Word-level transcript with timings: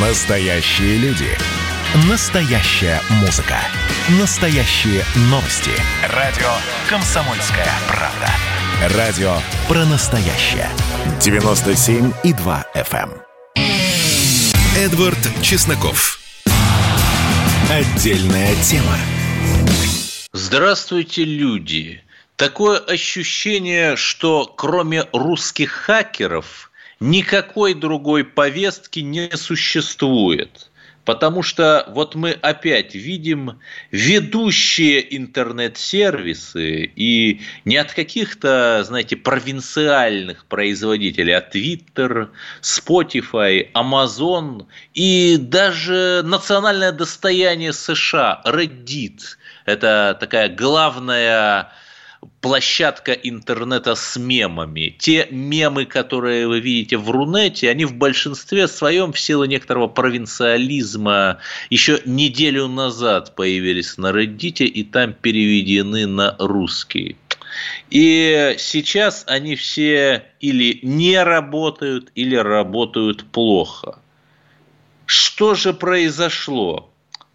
Настоящие 0.00 0.96
люди. 0.98 1.26
Настоящая 2.08 3.00
музыка. 3.20 3.56
Настоящие 4.20 5.02
новости. 5.22 5.72
Радио 6.14 6.46
«Комсомольская 6.88 7.66
правда». 7.88 8.96
Радио 8.96 9.38
про 9.66 9.84
настоящее. 9.86 10.68
97,2 11.18 12.64
FM. 12.76 13.10
эм. 13.10 13.22
Эдвард 14.76 15.18
Чесноков. 15.42 16.20
Отдельная 17.68 18.54
тема. 18.62 18.96
Здравствуйте, 20.32 21.24
люди! 21.24 22.04
Такое 22.36 22.78
ощущение, 22.78 23.96
что 23.96 24.46
кроме 24.46 25.06
русских 25.12 25.72
хакеров 25.72 26.67
никакой 27.00 27.74
другой 27.74 28.24
повестки 28.24 29.00
не 29.00 29.30
существует. 29.36 30.70
Потому 31.08 31.42
что 31.42 31.86
вот 31.88 32.14
мы 32.16 32.32
опять 32.32 32.94
видим 32.94 33.60
ведущие 33.90 35.16
интернет-сервисы 35.16 36.92
и 36.94 37.40
не 37.64 37.78
от 37.78 37.94
каких-то, 37.94 38.84
знаете, 38.84 39.16
провинциальных 39.16 40.44
производителей, 40.44 41.34
а 41.34 41.40
Twitter, 41.40 42.28
Spotify, 42.60 43.72
Amazon 43.72 44.66
и 44.92 45.38
даже 45.40 46.20
национальное 46.26 46.92
достояние 46.92 47.72
США, 47.72 48.42
Reddit. 48.44 49.20
Это 49.64 50.14
такая 50.20 50.50
главная 50.50 51.72
площадка 52.40 53.12
интернета 53.12 53.94
с 53.94 54.16
мемами. 54.16 54.96
Те 54.98 55.28
мемы, 55.30 55.86
которые 55.86 56.46
вы 56.48 56.60
видите 56.60 56.96
в 56.96 57.10
Рунете, 57.10 57.70
они 57.70 57.84
в 57.84 57.94
большинстве 57.94 58.68
своем 58.68 59.12
в 59.12 59.20
силу 59.20 59.44
некоторого 59.44 59.88
провинциализма 59.88 61.38
еще 61.70 62.00
неделю 62.04 62.68
назад 62.68 63.34
появились 63.34 63.98
на 63.98 64.10
Reddit 64.10 64.64
и 64.64 64.84
там 64.84 65.12
переведены 65.12 66.06
на 66.06 66.36
русский. 66.38 67.16
И 67.90 68.54
сейчас 68.58 69.24
они 69.26 69.56
все 69.56 70.24
или 70.40 70.80
не 70.82 71.22
работают, 71.22 72.10
или 72.14 72.36
работают 72.36 73.24
плохо. 73.30 73.98
Что 75.06 75.54
же 75.54 75.72
произошло? 75.72 76.87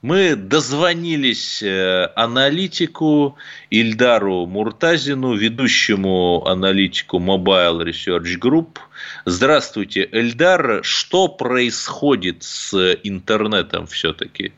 Мы 0.04 0.36
дозвонились 0.36 1.64
э, 1.64 2.10
аналитику 2.16 3.38
Ильдару 3.70 4.46
Муртазину, 4.46 5.34
ведущему 5.34 6.46
аналитику 6.46 7.20
Mobile 7.20 7.86
Research 7.86 8.38
Group. 8.38 8.80
Здравствуйте, 9.26 10.10
Эльдар. 10.12 10.82
Что 10.84 11.30
происходит 11.30 12.44
с 12.44 12.98
интернетом 13.04 13.88
все-таки? 13.88 14.52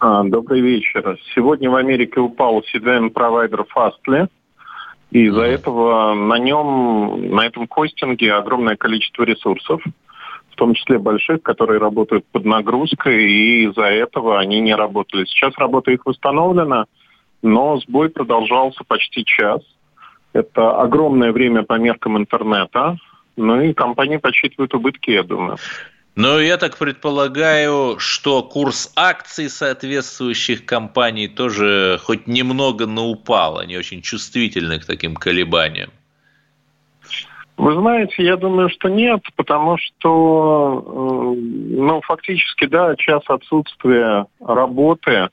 А, 0.00 0.24
добрый 0.24 0.62
вечер. 0.62 1.18
Сегодня 1.34 1.68
в 1.68 1.74
Америке 1.74 2.18
упал 2.18 2.64
CDN-провайдер 2.72 3.66
Fastly. 3.76 4.28
И 5.10 5.26
из-за 5.26 5.42
этого 5.42 6.14
на 6.14 6.38
нем, 6.38 7.34
на 7.34 7.46
этом 7.46 7.68
хостинге 7.68 8.32
огромное 8.32 8.76
количество 8.76 9.24
ресурсов 9.24 9.82
том 10.58 10.74
числе 10.74 10.98
больших, 10.98 11.42
которые 11.42 11.78
работают 11.78 12.26
под 12.32 12.44
нагрузкой, 12.44 13.24
и 13.30 13.68
из-за 13.68 13.84
этого 13.84 14.38
они 14.38 14.60
не 14.60 14.74
работали. 14.74 15.24
Сейчас 15.24 15.54
работа 15.56 15.92
их 15.92 16.04
восстановлена, 16.04 16.86
но 17.42 17.78
сбой 17.78 18.10
продолжался 18.10 18.82
почти 18.86 19.24
час. 19.24 19.60
Это 20.32 20.80
огромное 20.80 21.32
время 21.32 21.62
по 21.62 21.78
меркам 21.78 22.18
интернета, 22.18 22.98
ну 23.36 23.60
и 23.60 23.72
компании 23.72 24.16
подсчитывают 24.16 24.74
убытки, 24.74 25.10
я 25.10 25.22
думаю. 25.22 25.56
Но 26.16 26.40
я 26.40 26.56
так 26.56 26.76
предполагаю, 26.76 28.00
что 28.00 28.42
курс 28.42 28.92
акций 28.96 29.48
соответствующих 29.48 30.66
компаний 30.66 31.28
тоже 31.28 32.00
хоть 32.02 32.26
немного 32.26 32.86
наупал, 32.86 33.58
они 33.58 33.76
очень 33.76 34.02
чувствительны 34.02 34.80
к 34.80 34.84
таким 34.84 35.14
колебаниям. 35.14 35.90
Вы 37.58 37.74
знаете, 37.74 38.22
я 38.22 38.36
думаю, 38.36 38.70
что 38.70 38.88
нет, 38.88 39.20
потому 39.34 39.78
что, 39.78 41.34
ну, 41.36 42.00
фактически, 42.02 42.66
да, 42.66 42.94
час 42.94 43.22
отсутствия 43.26 44.26
работы, 44.40 45.28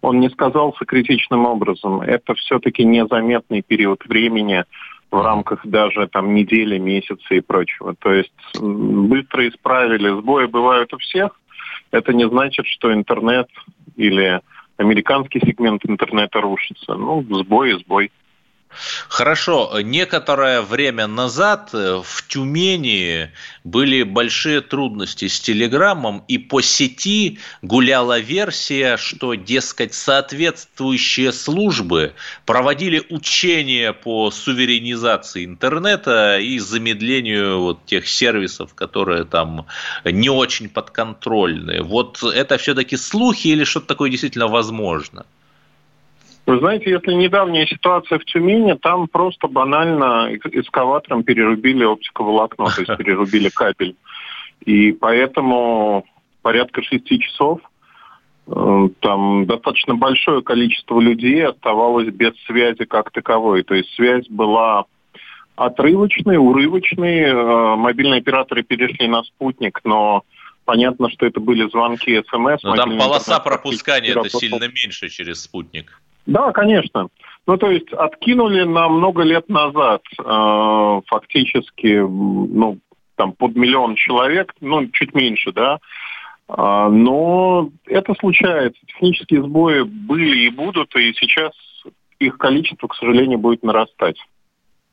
он 0.00 0.20
не 0.20 0.30
сказался 0.30 0.86
критичным 0.86 1.44
образом. 1.44 2.00
Это 2.00 2.34
все-таки 2.34 2.82
незаметный 2.82 3.60
период 3.60 4.06
времени 4.06 4.64
в 5.10 5.22
рамках 5.22 5.66
даже 5.66 6.08
там 6.08 6.34
недели, 6.34 6.78
месяца 6.78 7.34
и 7.34 7.40
прочего. 7.40 7.94
То 7.98 8.10
есть 8.10 8.32
быстро 8.58 9.46
исправили. 9.46 10.08
Сбои 10.18 10.46
бывают 10.46 10.94
у 10.94 10.98
всех. 10.98 11.38
Это 11.90 12.14
не 12.14 12.26
значит, 12.26 12.66
что 12.68 12.90
интернет 12.90 13.48
или 13.96 14.40
американский 14.78 15.40
сегмент 15.40 15.84
интернета 15.84 16.40
рушится. 16.40 16.94
Ну, 16.94 17.22
сбой 17.22 17.72
и 17.72 17.78
сбой. 17.84 18.10
Хорошо, 19.08 19.80
некоторое 19.80 20.62
время 20.62 21.08
назад 21.08 21.70
э, 21.72 22.00
в 22.04 22.26
Тюмени 22.28 23.30
были 23.64 24.04
большие 24.04 24.60
трудности 24.60 25.26
с 25.26 25.40
Телеграммом, 25.40 26.24
и 26.28 26.38
по 26.38 26.60
сети 26.60 27.40
гуляла 27.62 28.20
версия, 28.20 28.96
что, 28.96 29.34
дескать, 29.34 29.92
соответствующие 29.92 31.32
службы 31.32 32.14
проводили 32.46 33.02
учения 33.10 33.92
по 33.92 34.30
суверенизации 34.30 35.44
интернета 35.44 36.38
и 36.38 36.58
замедлению 36.60 37.60
вот 37.60 37.84
тех 37.86 38.08
сервисов, 38.08 38.74
которые 38.74 39.24
там 39.24 39.66
не 40.04 40.30
очень 40.30 40.68
подконтрольны. 40.68 41.82
Вот 41.82 42.22
это 42.22 42.56
все-таки 42.56 42.96
слухи 42.96 43.48
или 43.48 43.64
что-то 43.64 43.86
такое 43.86 44.10
действительно 44.10 44.46
возможно? 44.46 45.26
Вы 46.50 46.58
знаете, 46.58 46.90
если 46.90 47.12
недавняя 47.12 47.64
ситуация 47.66 48.18
в 48.18 48.24
Тюмени, 48.24 48.74
там 48.74 49.06
просто 49.06 49.46
банально 49.46 50.30
эскаватором 50.34 51.22
перерубили 51.22 51.84
оптиковолокно, 51.84 52.66
то 52.66 52.80
есть 52.80 52.96
перерубили 52.98 53.48
кабель. 53.50 53.94
И 54.64 54.90
поэтому 54.90 56.04
порядка 56.42 56.82
шести 56.82 57.20
часов 57.20 57.60
э, 58.48 58.88
там 58.98 59.46
достаточно 59.46 59.94
большое 59.94 60.42
количество 60.42 60.98
людей 60.98 61.46
оставалось 61.46 62.08
без 62.08 62.32
связи 62.46 62.84
как 62.84 63.12
таковой. 63.12 63.62
То 63.62 63.74
есть 63.74 63.94
связь 63.94 64.26
была 64.28 64.86
отрывочной, 65.54 66.36
урывочной. 66.36 67.20
Э, 67.20 67.76
мобильные 67.76 68.20
операторы 68.22 68.64
перешли 68.64 69.06
на 69.06 69.22
спутник, 69.22 69.80
но 69.84 70.24
понятно, 70.64 71.10
что 71.10 71.26
это 71.26 71.38
были 71.38 71.70
звонки, 71.70 72.20
смс. 72.28 72.62
Но 72.64 72.74
там 72.74 72.98
полоса 72.98 73.38
пропускания 73.38 74.10
это 74.10 74.28
сильно 74.30 74.66
меньше 74.66 75.08
через 75.10 75.42
спутник. 75.42 76.00
Да, 76.30 76.52
конечно. 76.52 77.08
Ну, 77.48 77.56
то 77.56 77.68
есть 77.70 77.92
откинули 77.92 78.62
на 78.62 78.88
много 78.88 79.22
лет 79.24 79.48
назад 79.48 80.02
э, 80.16 81.00
фактически, 81.08 81.98
ну, 81.98 82.78
там, 83.16 83.32
под 83.32 83.56
миллион 83.56 83.96
человек, 83.96 84.54
ну, 84.60 84.86
чуть 84.92 85.12
меньше, 85.12 85.50
да, 85.50 85.80
э, 86.48 86.88
но 86.92 87.70
это 87.84 88.14
случается. 88.14 88.80
Технические 88.86 89.42
сбои 89.42 89.82
были 89.82 90.42
и 90.46 90.50
будут, 90.50 90.94
и 90.94 91.12
сейчас 91.14 91.52
их 92.20 92.38
количество, 92.38 92.86
к 92.86 92.94
сожалению, 92.94 93.40
будет 93.40 93.64
нарастать. 93.64 94.18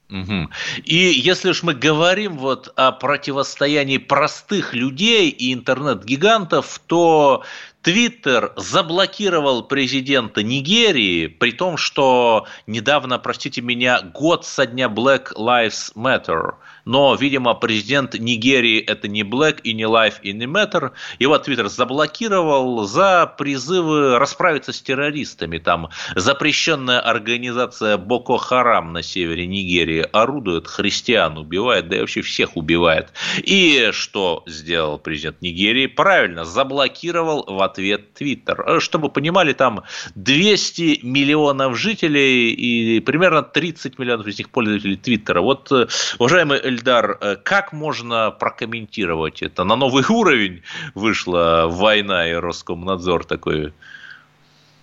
Угу. 0.10 0.50
И 0.86 0.96
если 0.96 1.50
уж 1.50 1.62
мы 1.62 1.76
говорим 1.76 2.38
вот 2.38 2.74
о 2.78 2.94
противостоянии 2.94 4.00
простых 4.00 4.74
людей 4.74 5.30
и 5.30 5.54
интернет-гигантов, 5.54 6.80
то 6.88 7.44
Твиттер 7.88 8.52
заблокировал 8.58 9.64
президента 9.64 10.44
Нигерии, 10.44 11.28
при 11.28 11.54
том, 11.54 11.78
что 11.78 12.46
недавно, 12.66 13.18
простите 13.18 13.62
меня, 13.62 14.02
год 14.02 14.46
со 14.46 14.66
дня 14.66 14.88
Black 14.88 15.34
Lives 15.38 15.94
Matter. 15.96 16.56
Но, 16.84 17.16
видимо, 17.16 17.54
президент 17.54 18.14
Нигерии 18.14 18.80
это 18.80 19.08
не 19.08 19.22
Black 19.22 19.62
и 19.62 19.74
не 19.74 19.84
Life 19.84 20.16
и 20.22 20.34
не 20.34 20.46
Matter. 20.46 20.92
Его 21.20 21.38
Твиттер 21.38 21.70
заблокировал 21.70 22.84
за 22.86 23.34
призывы 23.38 24.20
расправиться 24.20 24.74
с 24.74 24.82
террористами. 24.82 25.58
Там 25.58 25.90
запрещенная 26.16 27.00
организация 27.00 27.98
Боко 27.98 28.38
Харам 28.38 28.92
на 28.92 29.02
севере 29.02 29.48
Нигерии 29.48 30.06
орудует, 30.12 30.68
христиан 30.68 31.38
убивает, 31.38 31.88
да 31.88 31.98
и 31.98 32.00
вообще 32.02 32.22
всех 32.22 32.58
убивает. 32.58 33.14
И 33.38 33.92
что 33.94 34.44
сделал 34.46 34.98
президент 34.98 35.42
Нигерии? 35.42 35.88
Правильно, 35.88 36.44
заблокировал 36.44 37.46
в 37.48 37.62
ответ 37.62 37.77
Твиттер. 37.78 38.64
Э, 38.68 38.80
чтобы 38.80 39.10
понимали, 39.10 39.54
там 39.54 39.84
200 40.16 41.00
миллионов 41.04 41.78
жителей 41.78 42.52
и 42.52 43.00
примерно 43.00 43.44
30 43.44 44.00
миллионов 44.00 44.28
из 44.28 44.38
них 44.38 44.50
пользователей 44.50 44.98
Твиттера. 44.98 45.42
Вот, 45.42 45.72
э, 45.72 45.88
уважаемый 46.20 46.60
Эльдар, 46.64 47.18
э, 47.20 47.36
как 47.36 47.74
можно 47.74 48.32
прокомментировать 48.32 49.42
это? 49.42 49.64
На 49.64 49.76
новый 49.76 50.04
уровень 50.10 50.62
вышла 50.96 51.68
война 51.70 52.28
и 52.30 52.34
Роскомнадзор 52.34 53.26
такой 53.26 53.74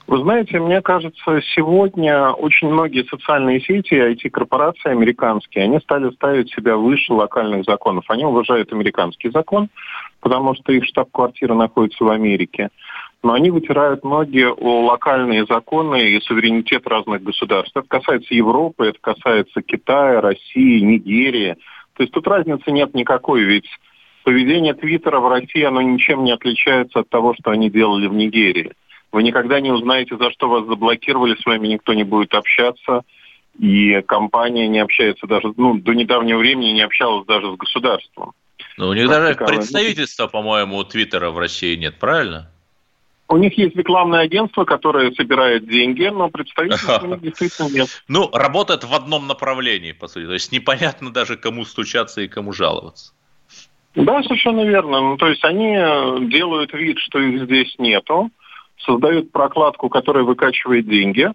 Вы 0.06 0.18
знаете, 0.18 0.60
мне 0.60 0.82
кажется, 0.82 1.40
сегодня 1.54 2.30
очень 2.30 2.68
многие 2.68 3.04
социальные 3.04 3.60
сети, 3.60 3.94
IT-корпорации 3.94 4.90
американские, 4.90 5.64
они 5.64 5.80
стали 5.80 6.10
ставить 6.10 6.50
себя 6.52 6.76
выше 6.76 7.14
локальных 7.14 7.64
законов. 7.64 8.04
Они 8.08 8.24
уважают 8.24 8.72
американский 8.72 9.30
закон, 9.30 9.70
потому 10.24 10.54
что 10.54 10.72
их 10.72 10.86
штаб-квартира 10.86 11.52
находится 11.52 12.02
в 12.02 12.08
Америке. 12.08 12.70
Но 13.22 13.34
они 13.34 13.50
вытирают 13.50 14.04
ноги 14.04 14.42
о 14.42 14.86
локальные 14.86 15.44
законы 15.44 16.08
и 16.08 16.20
суверенитет 16.22 16.86
разных 16.86 17.22
государств. 17.22 17.76
Это 17.76 17.86
касается 17.86 18.34
Европы, 18.34 18.86
это 18.86 18.98
касается 18.98 19.60
Китая, 19.60 20.22
России, 20.22 20.80
Нигерии. 20.80 21.56
То 21.92 22.02
есть 22.04 22.14
тут 22.14 22.26
разницы 22.26 22.70
нет 22.70 22.94
никакой, 22.94 23.42
ведь 23.42 23.68
поведение 24.24 24.72
Твиттера 24.72 25.20
в 25.20 25.28
России, 25.28 25.62
оно 25.62 25.82
ничем 25.82 26.24
не 26.24 26.32
отличается 26.32 27.00
от 27.00 27.10
того, 27.10 27.34
что 27.38 27.50
они 27.50 27.68
делали 27.68 28.06
в 28.06 28.14
Нигерии. 28.14 28.72
Вы 29.12 29.24
никогда 29.24 29.60
не 29.60 29.72
узнаете, 29.72 30.16
за 30.16 30.30
что 30.30 30.48
вас 30.48 30.64
заблокировали, 30.64 31.34
с 31.34 31.44
вами 31.44 31.68
никто 31.68 31.92
не 31.92 32.04
будет 32.04 32.32
общаться. 32.32 33.02
И 33.58 34.00
компания 34.06 34.68
не 34.68 34.78
общается 34.78 35.26
даже, 35.26 35.52
ну, 35.58 35.74
до 35.74 35.92
недавнего 35.92 36.38
времени 36.38 36.72
не 36.72 36.80
общалась 36.80 37.26
даже 37.26 37.52
с 37.52 37.56
государством. 37.56 38.32
Ну, 38.76 38.88
у 38.88 38.94
них 38.94 39.08
даже 39.08 39.34
представительства, 39.34 40.26
по-моему, 40.26 40.76
у 40.76 40.84
Твиттера 40.84 41.30
в 41.30 41.38
России 41.38 41.76
нет, 41.76 41.98
правильно? 41.98 42.50
У 43.28 43.36
них 43.36 43.56
есть 43.56 43.74
рекламное 43.74 44.20
агентство, 44.20 44.64
которое 44.64 45.12
собирает 45.12 45.66
деньги, 45.66 46.04
но 46.04 46.28
представительства 46.28 47.00
у 47.02 47.06
них 47.06 47.20
действительно 47.22 47.68
нет. 47.68 47.88
Ну, 48.06 48.30
работает 48.32 48.84
в 48.84 48.92
одном 48.92 49.26
направлении, 49.26 49.92
по 49.92 50.08
сути. 50.08 50.26
То 50.26 50.34
есть 50.34 50.52
непонятно 50.52 51.12
даже, 51.12 51.36
кому 51.36 51.64
стучаться 51.64 52.20
и 52.20 52.28
кому 52.28 52.52
жаловаться. 52.52 53.12
Да, 53.94 54.22
совершенно 54.24 54.62
верно. 54.62 55.00
Ну, 55.00 55.16
то 55.16 55.28
есть 55.28 55.44
они 55.44 55.76
делают 56.28 56.72
вид, 56.74 56.98
что 56.98 57.18
их 57.20 57.44
здесь 57.44 57.74
нету 57.78 58.30
создают 58.84 59.30
прокладку, 59.32 59.88
которая 59.88 60.24
выкачивает 60.24 60.86
деньги. 60.86 61.30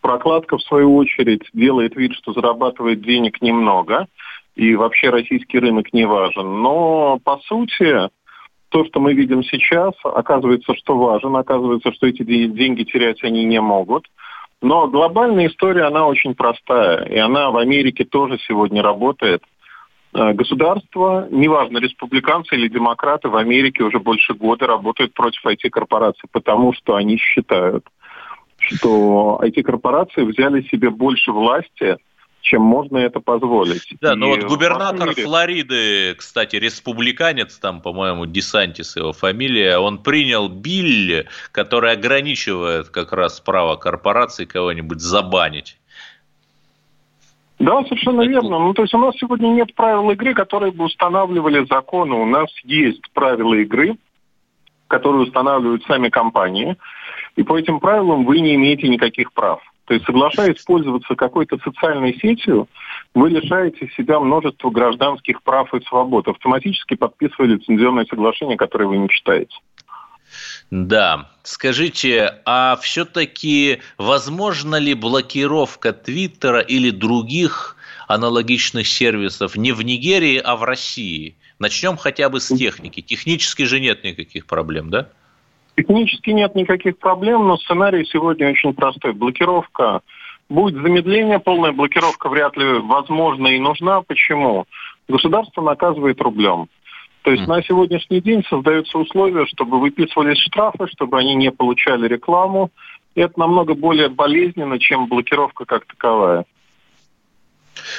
Прокладка, 0.00 0.58
в 0.58 0.62
свою 0.62 0.96
очередь, 0.96 1.42
делает 1.52 1.96
вид, 1.96 2.14
что 2.14 2.32
зарабатывает 2.32 3.00
денег 3.00 3.40
немного, 3.40 4.06
и 4.56 4.74
вообще 4.74 5.10
российский 5.10 5.58
рынок 5.58 5.92
не 5.92 6.04
важен. 6.06 6.62
Но, 6.62 7.20
по 7.22 7.38
сути, 7.44 8.08
то, 8.70 8.84
что 8.86 8.98
мы 8.98 9.14
видим 9.14 9.44
сейчас, 9.44 9.92
оказывается, 10.02 10.74
что 10.74 10.96
важен, 10.96 11.36
оказывается, 11.36 11.92
что 11.92 12.06
эти 12.06 12.24
деньги 12.24 12.82
терять 12.82 13.22
они 13.22 13.44
не 13.44 13.60
могут. 13.60 14.06
Но 14.60 14.88
глобальная 14.88 15.46
история, 15.48 15.84
она 15.84 16.06
очень 16.06 16.34
простая, 16.34 17.04
и 17.04 17.18
она 17.18 17.50
в 17.50 17.58
Америке 17.58 18.04
тоже 18.04 18.38
сегодня 18.48 18.82
работает– 18.82 19.42
Э, 20.16 20.32
государство, 20.32 21.28
неважно, 21.30 21.76
республиканцы 21.76 22.54
или 22.54 22.68
демократы 22.68 23.28
в 23.28 23.36
Америке 23.36 23.84
уже 23.84 23.98
больше 23.98 24.32
года 24.32 24.66
работают 24.66 25.12
против 25.12 25.44
IT-корпораций, 25.44 26.26
потому 26.32 26.72
что 26.72 26.94
они 26.94 27.18
считают, 27.18 27.84
что 28.58 29.38
IT-корпорации 29.42 30.22
взяли 30.22 30.62
себе 30.62 30.88
больше 30.88 31.32
власти, 31.32 31.98
чем 32.46 32.62
можно 32.62 32.98
это 32.98 33.18
позволить. 33.18 33.82
Да, 34.00 34.14
но 34.14 34.28
вот 34.28 34.44
губернатор 34.44 35.08
мире... 35.08 35.24
Флориды, 35.24 36.14
кстати, 36.14 36.56
республиканец, 36.56 37.58
там, 37.58 37.80
по-моему, 37.80 38.24
Десантис 38.26 38.96
его 38.96 39.12
фамилия, 39.12 39.78
он 39.78 39.98
принял 39.98 40.48
биль, 40.48 41.26
который 41.50 41.90
ограничивает 41.90 42.88
как 42.88 43.12
раз 43.12 43.40
право 43.40 43.74
корпораций 43.74 44.46
кого-нибудь 44.46 45.00
забанить. 45.00 45.76
Да, 47.58 47.82
совершенно 47.82 48.22
верно. 48.22 48.60
Ну, 48.60 48.74
то 48.74 48.82
есть 48.82 48.94
у 48.94 48.98
нас 48.98 49.16
сегодня 49.16 49.48
нет 49.48 49.74
правил 49.74 50.08
игры, 50.12 50.32
которые 50.32 50.70
бы 50.70 50.84
устанавливали 50.84 51.66
законы. 51.66 52.14
У 52.14 52.26
нас 52.26 52.48
есть 52.62 53.02
правила 53.12 53.54
игры, 53.54 53.96
которые 54.86 55.22
устанавливают 55.22 55.82
сами 55.84 56.10
компании. 56.10 56.76
И 57.34 57.42
по 57.42 57.58
этим 57.58 57.80
правилам 57.80 58.24
вы 58.24 58.38
не 58.38 58.54
имеете 58.54 58.88
никаких 58.88 59.32
прав. 59.32 59.60
То 59.86 59.94
есть, 59.94 60.04
соглашаясь 60.04 60.62
пользоваться 60.64 61.14
какой-то 61.14 61.58
социальной 61.58 62.14
сетью, 62.18 62.68
вы 63.14 63.30
лишаете 63.30 63.88
себя 63.96 64.18
множества 64.18 64.70
гражданских 64.70 65.42
прав 65.42 65.72
и 65.74 65.80
свобод, 65.84 66.26
автоматически 66.26 66.94
подписывая 66.94 67.50
лицензионное 67.50 68.04
соглашение, 68.04 68.56
которое 68.56 68.86
вы 68.86 68.98
не 68.98 69.08
читаете. 69.08 69.56
Да. 70.72 71.30
Скажите, 71.44 72.40
а 72.44 72.76
все-таки 72.82 73.80
возможно 73.96 74.76
ли 74.76 74.94
блокировка 74.94 75.92
Твиттера 75.92 76.60
или 76.60 76.90
других 76.90 77.76
аналогичных 78.08 78.88
сервисов 78.88 79.56
не 79.56 79.70
в 79.70 79.82
Нигерии, 79.82 80.38
а 80.38 80.56
в 80.56 80.64
России? 80.64 81.36
Начнем 81.60 81.96
хотя 81.96 82.28
бы 82.28 82.40
с 82.40 82.48
техники. 82.48 83.00
Технически 83.00 83.62
же 83.62 83.78
нет 83.78 84.02
никаких 84.02 84.46
проблем, 84.46 84.90
да? 84.90 85.10
Технически 85.76 86.30
нет 86.30 86.54
никаких 86.54 86.98
проблем, 86.98 87.46
но 87.46 87.58
сценарий 87.58 88.04
сегодня 88.06 88.50
очень 88.50 88.72
простой. 88.72 89.12
Блокировка 89.12 90.00
будет 90.48 90.80
замедление, 90.80 91.38
полная 91.38 91.72
блокировка 91.72 92.28
вряд 92.28 92.56
ли 92.56 92.78
возможна 92.78 93.48
и 93.48 93.58
нужна. 93.58 94.00
Почему? 94.00 94.64
Государство 95.06 95.60
наказывает 95.60 96.20
рублем. 96.20 96.68
То 97.22 97.32
есть 97.32 97.46
на 97.48 97.60
сегодняшний 97.62 98.20
день 98.20 98.44
создаются 98.48 98.96
условия, 98.98 99.46
чтобы 99.46 99.80
выписывались 99.80 100.38
штрафы, 100.38 100.86
чтобы 100.86 101.18
они 101.18 101.34
не 101.34 101.50
получали 101.50 102.06
рекламу. 102.06 102.70
И 103.14 103.20
это 103.20 103.38
намного 103.38 103.74
более 103.74 104.08
болезненно, 104.08 104.78
чем 104.78 105.08
блокировка 105.08 105.64
как 105.64 105.86
таковая. 105.86 106.44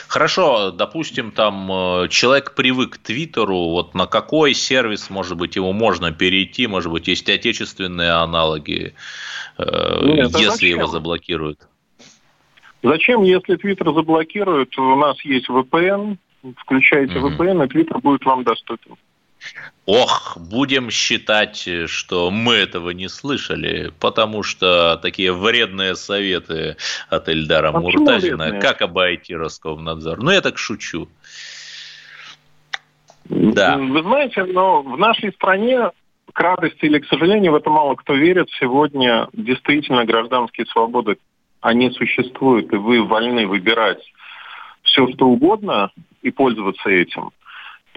Хорошо, 0.07 0.71
допустим, 0.71 1.31
там 1.31 1.71
э, 1.71 2.07
человек 2.09 2.55
привык 2.55 2.95
к 2.95 2.97
Твиттеру, 2.97 3.69
вот 3.69 3.93
на 3.93 4.07
какой 4.07 4.53
сервис, 4.53 5.09
может 5.09 5.37
быть, 5.37 5.55
ему 5.55 5.73
можно 5.73 6.11
перейти, 6.11 6.67
может 6.67 6.91
быть, 6.91 7.07
есть 7.07 7.29
отечественные 7.29 8.11
аналоги, 8.11 8.93
э, 9.57 9.99
Нет, 10.03 10.31
если 10.31 10.49
зачем? 10.49 10.79
его 10.79 10.87
заблокируют? 10.87 11.59
Зачем, 12.83 13.23
если 13.23 13.55
Твиттер 13.55 13.93
заблокируют, 13.93 14.77
у 14.77 14.95
нас 14.95 15.19
есть 15.25 15.49
VPN, 15.49 16.17
включаете 16.57 17.15
mm-hmm. 17.15 17.37
VPN, 17.37 17.65
и 17.65 17.67
Твиттер 17.69 17.99
будет 17.99 18.23
вам 18.25 18.43
доступен. 18.43 18.95
Ох, 19.85 20.37
будем 20.37 20.89
считать, 20.89 21.67
что 21.87 22.29
мы 22.29 22.55
этого 22.55 22.89
не 22.89 23.07
слышали, 23.07 23.91
потому 23.99 24.43
что 24.43 24.97
такие 25.01 25.31
вредные 25.31 25.95
советы 25.95 26.75
от 27.09 27.29
Эльдара 27.29 27.69
а 27.69 27.79
Муртазина, 27.79 28.59
как 28.59 28.81
обойти 28.81 29.35
Роскомнадзор. 29.35 30.21
Ну, 30.21 30.31
я 30.31 30.41
так 30.41 30.57
шучу. 30.57 31.07
Да. 33.29 33.77
Вы 33.77 34.01
знаете, 34.03 34.43
но 34.43 34.81
в 34.81 34.97
нашей 34.97 35.31
стране, 35.33 35.91
к 36.31 36.39
радости 36.39 36.85
или 36.85 36.99
к 36.99 37.07
сожалению, 37.07 37.53
в 37.53 37.55
это 37.55 37.69
мало 37.69 37.95
кто 37.95 38.13
верит, 38.13 38.49
сегодня 38.59 39.27
действительно 39.33 40.05
гражданские 40.05 40.65
свободы, 40.67 41.17
они 41.61 41.91
существуют, 41.91 42.71
и 42.73 42.77
вы 42.77 43.03
вольны 43.03 43.47
выбирать 43.47 44.01
все, 44.83 45.07
что 45.13 45.27
угодно 45.27 45.91
и 46.21 46.31
пользоваться 46.31 46.89
этим. 46.89 47.31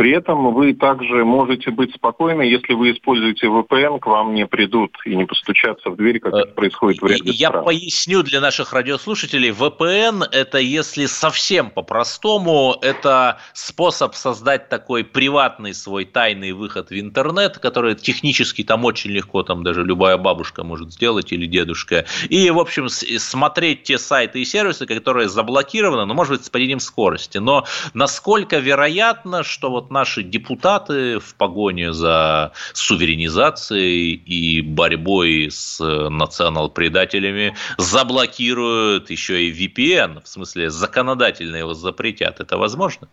При 0.01 0.13
этом 0.13 0.55
вы 0.55 0.73
также 0.73 1.27
можете 1.27 1.71
быть 1.71 1.95
спокойны, 1.95 2.41
если 2.41 2.73
вы 2.73 2.93
используете 2.93 3.49
VPN, 3.49 3.99
к 3.99 4.07
вам 4.07 4.33
не 4.33 4.47
придут 4.47 4.97
и 5.05 5.15
не 5.15 5.27
постучатся 5.27 5.91
в 5.91 5.97
дверь, 5.97 6.21
как 6.21 6.33
это 6.33 6.47
происходит 6.53 7.03
в 7.03 7.07
ряде 7.07 7.31
Я 7.33 7.49
стран. 7.49 7.67
поясню 7.67 8.23
для 8.23 8.41
наших 8.41 8.73
радиослушателей. 8.73 9.51
VPN– 9.51 10.25
это, 10.33 10.57
если 10.57 11.05
совсем 11.05 11.69
по-простому, 11.69 12.77
это 12.81 13.41
способ 13.53 14.15
создать 14.15 14.71
такой 14.71 15.05
приватный 15.05 15.75
свой 15.75 16.07
тайный 16.07 16.53
выход 16.53 16.89
в 16.89 16.99
интернет, 16.99 17.59
который 17.59 17.95
технически 17.95 18.65
там 18.65 18.87
очень 18.87 19.11
легко, 19.11 19.43
там 19.43 19.63
даже 19.63 19.85
любая 19.85 20.17
бабушка 20.17 20.65
может 20.65 20.93
сделать 20.93 21.31
или 21.31 21.45
дедушка. 21.45 22.07
И, 22.31 22.49
в 22.49 22.59
общем, 22.59 22.89
смотреть 22.89 23.83
те 23.83 23.99
сайты 23.99 24.41
и 24.41 24.47
сервисы, 24.47 24.87
которые 24.87 25.29
заблокированы, 25.29 26.07
ну, 26.07 26.15
может 26.15 26.39
быть, 26.39 26.47
с 26.47 26.49
падением 26.49 26.81
скорости. 26.81 27.37
Но 27.37 27.67
насколько 27.93 28.61
вероятно, 28.61 29.43
что 29.43 29.69
вот 29.69 29.90
наши 29.91 30.23
депутаты 30.23 31.19
в 31.19 31.35
погоне 31.35 31.93
за 31.93 32.53
суверенизацией 32.73 34.15
и 34.15 34.63
борьбой 34.63 35.49
с 35.51 35.81
национал-предателями 35.81 37.55
заблокируют 37.77 39.11
еще 39.11 39.43
и 39.45 39.53
VPN, 39.53 40.23
в 40.23 40.29
смысле 40.29 40.71
законодательно 40.71 41.57
его 41.57 41.75
запретят. 41.75 42.41
Это 42.41 42.57
возможно? 42.57 43.09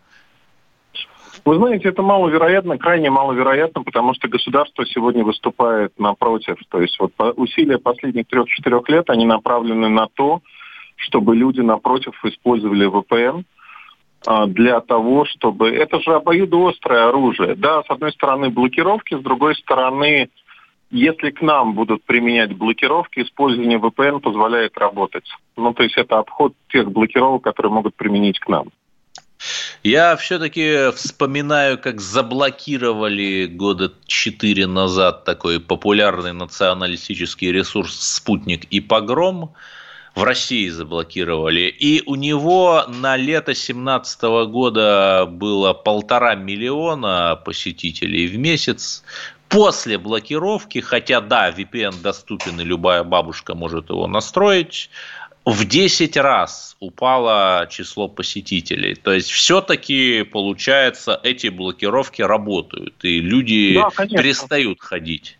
Вы 1.44 1.56
знаете, 1.56 1.88
это 1.88 2.02
маловероятно, 2.02 2.78
крайне 2.78 3.10
маловероятно, 3.10 3.82
потому 3.82 4.12
что 4.14 4.28
государство 4.28 4.84
сегодня 4.86 5.24
выступает 5.24 5.98
напротив. 5.98 6.56
То 6.68 6.80
есть 6.80 6.98
вот 6.98 7.12
усилия 7.36 7.78
последних 7.78 8.26
трех-четырех 8.26 8.88
лет, 8.88 9.08
они 9.08 9.24
направлены 9.24 9.88
на 9.88 10.08
то, 10.14 10.42
чтобы 10.96 11.36
люди 11.36 11.60
напротив 11.60 12.14
использовали 12.24 12.88
VPN– 12.88 13.44
для 14.24 14.80
того, 14.80 15.24
чтобы... 15.26 15.70
Это 15.70 16.00
же 16.00 16.14
обоюдоострое 16.14 17.08
оружие. 17.08 17.54
Да, 17.54 17.82
с 17.82 17.90
одной 17.90 18.12
стороны 18.12 18.50
блокировки, 18.50 19.16
с 19.16 19.22
другой 19.22 19.54
стороны, 19.54 20.28
если 20.90 21.30
к 21.30 21.42
нам 21.42 21.74
будут 21.74 22.02
применять 22.04 22.56
блокировки, 22.56 23.20
использование 23.20 23.78
VPN 23.78 24.20
позволяет 24.20 24.76
работать. 24.78 25.28
Ну, 25.56 25.74
то 25.74 25.82
есть 25.82 25.96
это 25.96 26.18
обход 26.18 26.54
тех 26.68 26.90
блокировок, 26.90 27.42
которые 27.44 27.72
могут 27.72 27.94
применить 27.94 28.38
к 28.38 28.48
нам. 28.48 28.68
Я 29.84 30.16
все-таки 30.16 30.90
вспоминаю, 30.96 31.78
как 31.78 32.00
заблокировали 32.00 33.46
года 33.46 33.92
четыре 34.06 34.66
назад 34.66 35.24
такой 35.24 35.60
популярный 35.60 36.32
националистический 36.32 37.52
ресурс 37.52 37.94
«Спутник» 37.94 38.64
и 38.64 38.80
«Погром», 38.80 39.54
в 40.18 40.24
России 40.24 40.68
заблокировали. 40.68 41.68
И 41.68 42.02
у 42.04 42.16
него 42.16 42.84
на 42.88 43.16
лето 43.16 43.52
2017 43.52 44.22
года 44.50 45.26
было 45.30 45.72
полтора 45.72 46.34
миллиона 46.34 47.40
посетителей 47.44 48.26
в 48.26 48.36
месяц. 48.36 49.04
После 49.48 49.96
блокировки, 49.96 50.80
хотя 50.80 51.20
да, 51.20 51.50
VPN 51.50 52.02
доступен 52.02 52.60
и 52.60 52.64
любая 52.64 53.04
бабушка 53.04 53.54
может 53.54 53.90
его 53.90 54.08
настроить, 54.08 54.90
в 55.44 55.64
10 55.64 56.16
раз 56.16 56.76
упало 56.80 57.68
число 57.70 58.08
посетителей. 58.08 58.96
То 58.96 59.12
есть 59.12 59.30
все-таки, 59.30 60.24
получается, 60.24 61.18
эти 61.22 61.46
блокировки 61.46 62.22
работают, 62.22 63.04
и 63.04 63.20
люди 63.20 63.74
да, 63.74 64.06
перестают 64.06 64.80
ходить. 64.80 65.37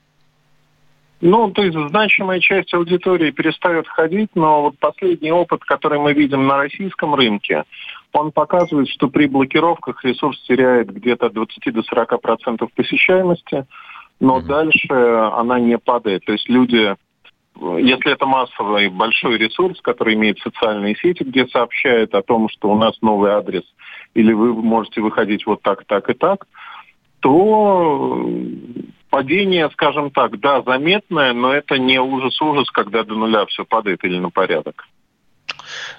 Ну, 1.21 1.51
то 1.51 1.63
есть 1.63 1.77
значимая 1.77 2.39
часть 2.39 2.73
аудитории 2.73 3.33
перестает 3.33 3.89
ходить, 3.89 4.31
но 4.35 4.63
вот 4.63 4.79
последний 4.79 5.33
опыт, 5.33 5.65
который 5.65 5.99
мы 5.99 6.13
видим 6.13 6.47
на 6.47 6.59
российском 6.59 7.15
рынке, 7.15 7.65
он 8.13 8.31
показывает, 8.31 8.89
что 8.89 9.09
при 9.09 9.27
блокировках 9.27 10.05
ресурс 10.05 10.41
теряет 10.43 10.93
где-то 10.93 11.31
20 11.31 11.75
до 11.75 11.83
40 11.83 12.21
процентов 12.21 12.73
посещаемости, 12.73 13.67
но 14.21 14.39
mm-hmm. 14.39 14.47
дальше 14.47 14.93
она 14.93 15.59
не 15.59 15.77
падает. 15.77 16.25
То 16.25 16.33
есть 16.33 16.49
люди, 16.49 16.95
если 17.57 18.13
это 18.13 18.27
массовый 18.27 18.89
большой 18.89 19.39
ресурс, 19.39 19.81
который 19.81 20.15
имеет 20.15 20.39
социальные 20.39 20.95
сети, 20.97 21.25
где 21.25 21.47
сообщает 21.49 22.15
о 22.15 22.23
том, 22.23 22.49
что 22.49 22.71
у 22.71 22.79
нас 22.79 22.95
новый 23.03 23.33
адрес, 23.33 23.65
или 24.15 24.33
вы 24.33 24.55
можете 24.55 25.01
выходить 25.01 25.47
вот 25.47 25.63
так, 25.63 25.85
так 25.85 26.09
и 26.11 26.15
так, 26.15 26.47
то 27.21 28.25
падение, 29.11 29.71
скажем 29.71 30.11
так, 30.11 30.39
да, 30.41 30.63
заметное, 30.63 31.33
но 31.33 31.53
это 31.53 31.79
не 31.79 31.99
ужас-ужас, 31.99 32.71
когда 32.71 33.05
до 33.05 33.15
нуля 33.15 33.47
все 33.47 33.65
падает 33.65 34.05
или 34.05 34.19
на 34.19 34.31
порядок. 34.31 34.87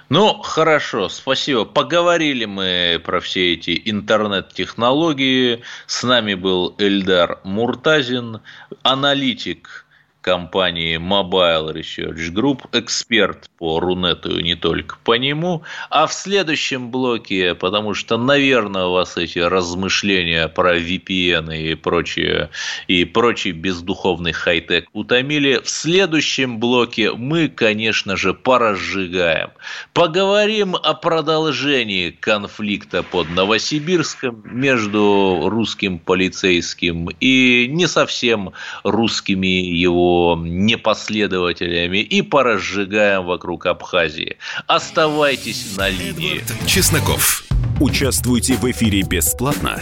Ну, 0.08 0.34
хорошо, 0.42 1.08
спасибо. 1.08 1.64
Поговорили 1.64 2.44
мы 2.44 3.00
про 3.04 3.20
все 3.20 3.52
эти 3.52 3.80
интернет-технологии. 3.84 5.62
С 5.86 6.02
нами 6.02 6.34
был 6.34 6.74
Эльдар 6.78 7.40
Муртазин, 7.44 8.40
аналитик 8.82 9.86
компании 10.20 10.98
Mobile 10.98 11.74
Research 11.74 12.32
Group, 12.32 12.66
эксперт 12.72 13.50
по 13.58 13.80
Рунету 13.80 14.38
и 14.38 14.42
не 14.42 14.54
только 14.54 14.96
по 15.04 15.14
нему. 15.16 15.62
А 15.88 16.06
в 16.06 16.12
следующем 16.12 16.90
блоке, 16.90 17.54
потому 17.54 17.94
что, 17.94 18.16
наверное, 18.18 18.86
у 18.86 18.92
вас 18.92 19.16
эти 19.16 19.38
размышления 19.38 20.48
про 20.48 20.78
VPN 20.78 21.56
и 21.56 21.74
прочие, 21.74 22.50
и 22.88 23.04
прочий 23.04 23.52
бездуховный 23.52 24.32
хай-тек 24.32 24.88
утомили, 24.92 25.60
в 25.62 25.68
следующем 25.68 26.58
блоке 26.58 27.12
мы, 27.12 27.48
конечно 27.48 28.16
же, 28.16 28.34
поразжигаем. 28.34 29.50
Поговорим 29.92 30.76
о 30.76 30.94
продолжении 30.94 32.10
конфликта 32.10 33.02
под 33.02 33.30
Новосибирском 33.30 34.42
между 34.44 35.42
русским 35.46 35.98
полицейским 35.98 37.08
и 37.20 37.66
не 37.70 37.86
совсем 37.86 38.52
русскими 38.84 39.46
его 39.46 40.09
непоследователями 40.36 41.98
и 41.98 42.22
поразжигаем 42.22 43.24
вокруг 43.24 43.66
Абхазии. 43.66 44.36
Оставайтесь 44.66 45.76
на 45.76 45.88
линии. 45.88 46.42
Чесноков. 46.66 47.44
Участвуйте 47.80 48.54
в 48.54 48.70
эфире 48.70 49.02
бесплатно 49.02 49.80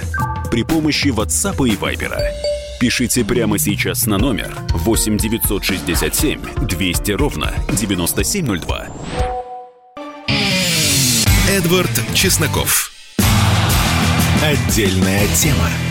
при 0.51 0.63
помощи 0.63 1.09
WhatsApp 1.09 1.57
и 1.69 1.75
Viber. 1.75 2.17
Пишите 2.81 3.25
прямо 3.25 3.59
сейчас 3.59 4.07
на 4.07 4.19
номер 4.19 4.57
8 4.71 5.19
967 5.19 6.41
200 6.69 7.13
ровно 7.13 7.53
9702. 7.73 8.87
Эдвард 11.51 11.91
Чесноков. 12.15 12.93
Отдельная 14.43 15.27
тема. 15.35 15.88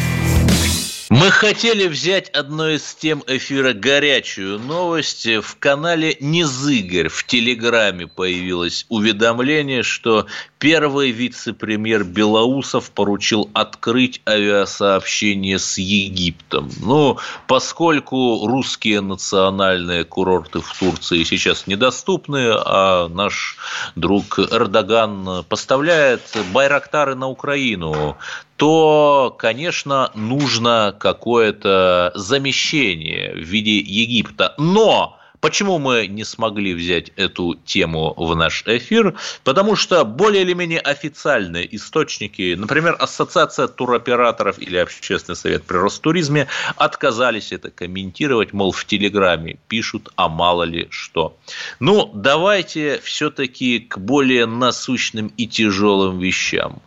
Мы 1.09 1.31
хотели 1.31 1.87
взять 1.87 2.27
одной 2.31 2.75
из 2.75 2.93
тем 2.93 3.23
эфира 3.27 3.71
горячую 3.71 4.59
новость. 4.59 5.25
В 5.25 5.57
канале 5.57 6.17
Незыгорь 6.19 7.07
в 7.07 7.25
Телеграме 7.25 8.07
появилось 8.07 8.85
уведомление, 8.89 9.83
что 9.83 10.25
первый 10.59 11.11
вице-премьер 11.11 12.03
Белоусов 12.03 12.91
поручил 12.91 13.49
открыть 13.53 14.21
авиасообщение 14.27 15.59
с 15.59 15.77
Египтом. 15.77 16.69
Ну, 16.81 17.17
поскольку 17.47 18.45
русские 18.45 18.99
национальные 18.99 20.03
курорты 20.03 20.59
в 20.59 20.77
Турции 20.77 21.23
сейчас 21.23 21.67
недоступны, 21.67 22.49
а 22.53 23.07
наш 23.07 23.57
друг 23.95 24.39
Эрдоган 24.39 25.45
поставляет 25.45 26.23
байрактары 26.51 27.15
на 27.15 27.29
Украину, 27.29 28.17
то, 28.57 29.35
конечно, 29.37 30.11
нужно 30.15 30.95
какое-то 30.99 32.11
замещение 32.15 33.33
в 33.33 33.39
виде 33.39 33.77
Египта. 33.77 34.55
Но 34.57 35.17
Почему 35.39 35.77
мы 35.77 36.07
не 36.07 36.23
смогли 36.23 36.73
взять 36.73 37.11
эту 37.15 37.55
тему 37.63 38.13
в 38.17 38.35
наш 38.35 38.63
эфир? 38.65 39.15
Потому 39.43 39.75
что 39.75 40.03
более 40.03 40.41
или 40.41 40.53
менее 40.53 40.79
официальные 40.79 41.75
источники, 41.75 42.55
например, 42.55 42.95
Ассоциация 42.99 43.67
туроператоров 43.67 44.57
или 44.59 44.77
Общественный 44.77 45.35
совет 45.35 45.63
при 45.63 45.77
Ростуризме, 45.77 46.47
отказались 46.75 47.51
это 47.51 47.69
комментировать, 47.69 48.51
мол, 48.51 48.71
в 48.71 48.83
Телеграме 48.85 49.59
пишут, 49.67 50.09
а 50.15 50.27
мало 50.27 50.63
ли 50.63 50.87
что. 50.89 51.37
Ну, 51.79 52.09
давайте 52.13 52.99
все-таки 53.03 53.79
к 53.79 53.99
более 53.99 54.47
насущным 54.47 55.31
и 55.37 55.45
тяжелым 55.45 56.19
вещам. 56.19 56.81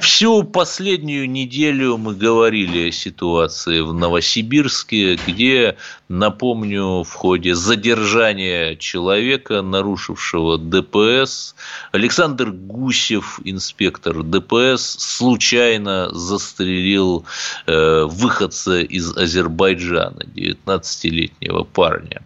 Всю 0.00 0.42
последнюю 0.42 1.30
неделю 1.30 1.96
мы 1.96 2.14
говорили 2.14 2.88
о 2.88 2.92
ситуации 2.92 3.80
в 3.80 3.92
Новосибирске, 3.92 5.16
где, 5.26 5.76
напомню, 6.08 7.02
в 7.02 7.12
ходе 7.12 7.54
задержания 7.54 8.76
человека, 8.76 9.62
нарушившего 9.62 10.58
ДПС, 10.58 11.54
Александр 11.92 12.50
Гусев, 12.50 13.40
инспектор 13.44 14.22
ДПС, 14.22 14.96
случайно 14.98 16.10
застрелил 16.12 17.24
э, 17.66 18.04
выходца 18.04 18.80
из 18.80 19.16
Азербайджана, 19.16 20.22
19-летнего 20.34 21.64
парня. 21.64 22.22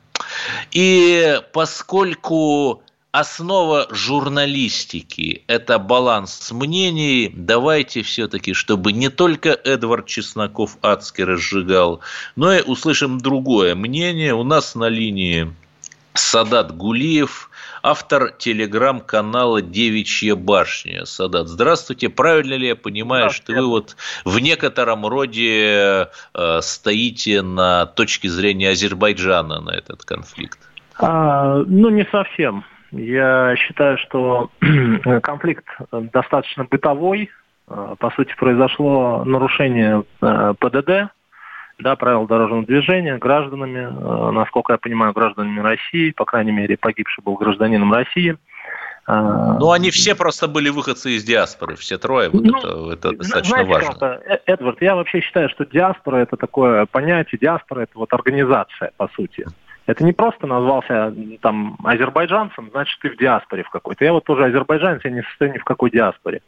И 0.73 1.41
поскольку 1.53 2.83
основа 3.19 3.87
журналистики– 3.91 5.43
это 5.47 5.79
баланс 5.79 6.53
мнений. 6.53 7.33
Давайте 7.35 8.03
все-таки, 8.03 8.53
чтобы 8.53 8.93
не 8.93 9.09
только 9.09 9.59
Эдвард 9.65 10.05
Чесноков 10.05 10.77
адски 10.83 11.23
разжигал, 11.23 12.01
но 12.37 12.53
и 12.53 12.61
услышим 12.61 13.19
другое 13.19 13.75
мнение. 13.75 14.35
У 14.35 14.45
нас 14.45 14.75
на 14.75 14.91
линии 14.91 15.51
Садат 16.13 16.77
Гулиев, 16.77 17.51
автор 17.83 18.33
телеграм-канала 18.33 19.63
«Девичья 19.63 20.35
башня». 20.35 21.07
Садат, 21.07 21.49
здравствуйте. 21.49 22.11
Правильно 22.11 22.55
ли 22.55 22.69
я 22.69 22.77
понимаю, 22.77 23.31
что 23.31 23.55
вы 23.55 23.67
вот 23.67 23.97
в 24.27 24.39
некотором 24.41 25.07
роде 25.07 26.11
э, 26.35 26.61
стоите 26.61 27.41
на 27.41 27.87
точке 27.87 28.29
зрения 28.29 28.71
Азербайджана 28.71 29.63
на 29.63 29.71
этот 29.71 30.05
конфликт? 30.05 30.59
А, 30.99 31.63
ну, 31.67 31.89
не 31.89 32.05
совсем. 32.13 32.63
Я 32.97 33.55
считаю, 33.57 33.99
что 33.99 34.51
конфликт 35.23 35.67
достаточно 35.91 36.65
бытовой. 36.65 37.31
Э, 37.69 37.95
по 37.99 38.11
сути, 38.11 38.35
произошло 38.37 39.25
нарушение 39.25 40.05
э, 40.23 40.55
ПДД, 40.59 41.13
да, 41.79 41.97
правил 41.97 42.27
дорожного 42.27 42.65
движения 42.65 43.19
гражданами, 43.19 43.89
э, 43.89 44.31
насколько 44.33 44.73
я 44.73 44.79
понимаю, 44.79 45.13
гражданами 45.13 45.61
России, 45.61 46.13
по 46.13 46.25
крайней 46.25 46.53
мере, 46.53 46.77
погибший 46.77 47.23
был 47.23 47.35
гражданином 47.35 47.93
России. 47.93 48.37
Ну, 49.09 49.71
они 49.71 49.93
все 49.93 50.17
просто 50.17 50.49
были 50.49 50.69
выходцы 50.69 51.13
из 51.13 51.23
диаспоры, 51.23 51.77
все 51.77 51.97
трое. 51.97 52.29
Вот 52.29 52.43
ну, 52.43 52.59
это, 52.91 53.09
это 53.09 53.19
достаточно 53.19 53.63
знаете, 53.63 53.87
важно. 53.87 54.21
Эдвард, 54.47 54.83
я 54.83 54.97
вообще 54.97 55.21
считаю, 55.21 55.49
что 55.49 55.65
диаспора 55.65 56.17
это 56.17 56.37
такое 56.37 56.87
понятие, 56.87 57.39
диаспора 57.41 57.83
это 57.83 57.93
вот 57.95 58.13
организация, 58.13 58.91
по 58.97 59.07
сути. 59.15 59.47
Это 59.87 60.05
не 60.05 60.13
просто 60.13 60.47
назвался 60.47 61.15
там 61.41 61.79
азербайджанцем, 61.85 62.71
значит 62.73 62.99
ты 63.01 63.11
в 63.11 63.17
диаспоре 63.17 63.63
в 63.63 63.71
какой-то. 63.71 64.05
Я 64.05 64.13
вот 64.13 64.25
тоже 64.25 64.45
азербайджанец, 64.45 65.05
я 65.05 65.11
не 65.11 65.23
состою 65.23 65.55
ни 65.55 65.59
в 65.59 65.65
какой 65.65 65.91
диаспоре. 65.91 66.43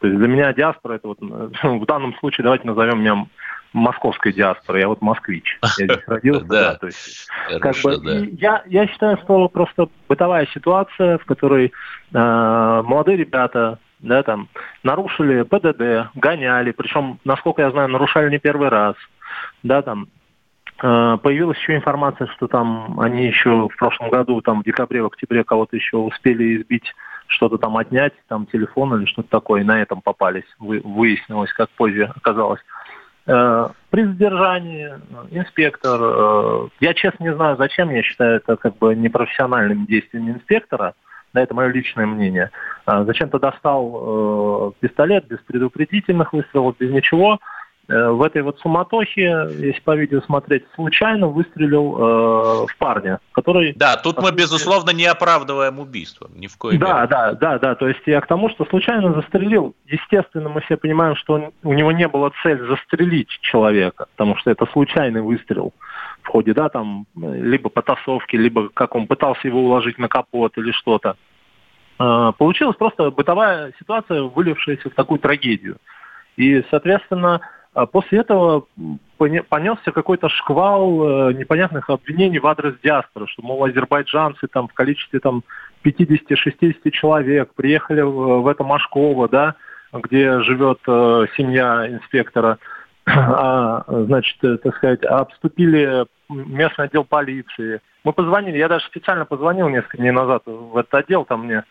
То 0.00 0.06
есть 0.06 0.18
для 0.18 0.28
меня 0.28 0.52
диаспора 0.52 0.94
это 0.94 1.08
вот 1.08 1.18
в 1.20 1.86
данном 1.86 2.14
случае 2.18 2.44
давайте 2.44 2.66
назовем 2.66 3.00
меня 3.00 3.26
московской 3.72 4.32
диаспорой. 4.32 4.82
Я 4.82 4.88
вот 4.88 5.02
москвич. 5.02 5.58
Я 5.62 5.68
здесь 5.86 6.06
родился. 6.06 6.46
Да, 6.46 6.74
то 6.76 6.86
есть, 6.86 7.28
как 7.60 7.74
бы, 7.82 8.28
я, 8.38 8.62
я 8.66 8.86
считаю, 8.86 9.18
что 9.18 9.48
просто 9.48 9.88
бытовая 10.08 10.46
ситуация, 10.54 11.18
в 11.18 11.24
которой 11.24 11.72
э, 12.12 12.82
молодые 12.84 13.16
ребята 13.16 13.78
да, 14.04 14.22
там, 14.22 14.48
нарушили 14.82 15.42
ПДД, 15.42 16.10
гоняли, 16.14 16.72
причем, 16.72 17.18
насколько 17.24 17.62
я 17.62 17.70
знаю, 17.70 17.88
нарушали 17.88 18.30
не 18.30 18.38
первый 18.38 18.68
раз, 18.68 18.94
да, 19.62 19.82
там, 19.82 20.08
Появилась 20.78 21.58
еще 21.58 21.76
информация, 21.76 22.26
что 22.28 22.48
там 22.48 22.98
они 23.00 23.26
еще 23.26 23.68
в 23.68 23.76
прошлом 23.76 24.10
году, 24.10 24.40
там 24.40 24.60
в 24.60 24.64
декабре, 24.64 25.02
в 25.02 25.06
октябре 25.06 25.44
кого-то 25.44 25.76
еще 25.76 25.98
успели 25.98 26.56
избить, 26.56 26.92
что-то 27.26 27.58
там 27.58 27.76
отнять, 27.76 28.12
там 28.28 28.46
телефон 28.46 28.94
или 28.94 29.06
что-то 29.06 29.28
такое, 29.28 29.62
и 29.62 29.64
на 29.64 29.80
этом 29.80 30.00
попались, 30.00 30.44
выяснилось, 30.58 31.52
как 31.52 31.70
позже 31.70 32.12
оказалось. 32.14 32.60
Э, 33.26 33.68
при 33.90 34.04
задержании 34.04 34.90
инспектор, 35.30 35.98
э, 36.02 36.68
я 36.80 36.94
честно 36.94 37.24
не 37.24 37.34
знаю, 37.34 37.56
зачем, 37.56 37.90
я 37.90 38.02
считаю 38.02 38.36
это 38.36 38.56
как 38.56 38.76
бы 38.76 38.94
непрофессиональным 38.94 39.86
действием 39.86 40.30
инспектора, 40.30 40.94
да, 41.32 41.40
это 41.40 41.54
мое 41.54 41.68
личное 41.68 42.06
мнение. 42.06 42.50
Зачем-то 42.86 43.40
достал 43.40 44.72
э, 44.78 44.86
пистолет 44.86 45.26
без 45.26 45.38
предупредительных 45.38 46.32
выстрелов, 46.32 46.76
без 46.78 46.92
ничего, 46.92 47.38
Э, 47.38 47.40
в 47.88 48.22
этой 48.22 48.42
вот 48.42 48.58
суматохе, 48.60 49.48
если 49.58 49.80
по 49.80 49.94
видео 49.94 50.22
смотреть, 50.22 50.64
случайно 50.74 51.26
выстрелил 51.26 51.96
э, 51.96 52.66
в 52.66 52.78
парня, 52.78 53.20
который... 53.32 53.74
Да, 53.74 53.96
тут 53.96 54.22
мы, 54.22 54.32
безусловно, 54.32 54.90
не 54.90 55.04
оправдываем 55.04 55.78
убийство, 55.78 56.30
ни 56.34 56.46
в 56.46 56.56
коем 56.56 56.78
Да, 56.78 56.94
мере. 57.00 57.08
да, 57.08 57.32
да, 57.32 57.58
да, 57.58 57.74
то 57.74 57.86
есть 57.86 58.00
я 58.06 58.20
к 58.22 58.26
тому, 58.26 58.48
что 58.48 58.64
случайно 58.64 59.12
застрелил. 59.12 59.74
Естественно, 59.86 60.48
мы 60.48 60.62
все 60.62 60.78
понимаем, 60.78 61.14
что 61.16 61.34
он, 61.34 61.52
у 61.62 61.74
него 61.74 61.92
не 61.92 62.08
было 62.08 62.32
цель 62.42 62.66
застрелить 62.66 63.28
человека, 63.42 64.06
потому 64.16 64.36
что 64.36 64.50
это 64.50 64.66
случайный 64.72 65.20
выстрел 65.20 65.74
в 66.22 66.28
ходе, 66.28 66.54
да, 66.54 66.70
там, 66.70 67.06
либо 67.14 67.68
потасовки, 67.68 68.36
либо 68.36 68.70
как 68.70 68.94
он 68.94 69.06
пытался 69.06 69.46
его 69.46 69.60
уложить 69.60 69.98
на 69.98 70.08
капот 70.08 70.56
или 70.56 70.72
что-то. 70.72 71.16
Э, 71.98 72.32
получилась 72.38 72.76
просто 72.76 73.10
бытовая 73.10 73.72
ситуация, 73.78 74.22
вылившаяся 74.22 74.88
в 74.88 74.94
такую 74.94 75.18
трагедию. 75.20 75.76
И, 76.36 76.64
соответственно, 76.70 77.40
после 77.92 78.20
этого 78.20 78.66
понесся 79.18 79.92
какой-то 79.92 80.28
шквал 80.28 81.30
э, 81.30 81.32
непонятных 81.34 81.90
обвинений 81.90 82.38
в 82.38 82.46
адрес 82.46 82.74
диаспоры, 82.82 83.26
что, 83.26 83.42
мол, 83.42 83.64
азербайджанцы 83.64 84.46
там 84.48 84.68
в 84.68 84.74
количестве 84.74 85.20
там 85.20 85.42
50-60 85.84 86.90
человек 86.90 87.52
приехали 87.54 88.02
в 88.02 88.46
это 88.46 88.64
Машково, 88.64 89.28
да, 89.28 89.54
где 89.92 90.40
живет 90.40 90.78
э, 90.86 91.26
семья 91.36 91.88
инспектора, 91.88 92.58
а, 93.06 93.84
значит, 93.88 94.42
э, 94.42 94.56
так 94.58 94.76
сказать, 94.76 95.04
обступили 95.04 96.06
местный 96.28 96.86
отдел 96.86 97.04
полиции. 97.04 97.80
Мы 98.02 98.12
позвонили, 98.12 98.58
я 98.58 98.68
даже 98.68 98.84
специально 98.86 99.24
позвонил 99.24 99.68
несколько 99.68 99.98
дней 99.98 100.10
назад 100.10 100.42
в 100.46 100.76
этот 100.76 100.94
отдел, 100.94 101.24
там 101.24 101.44
мне 101.44 101.64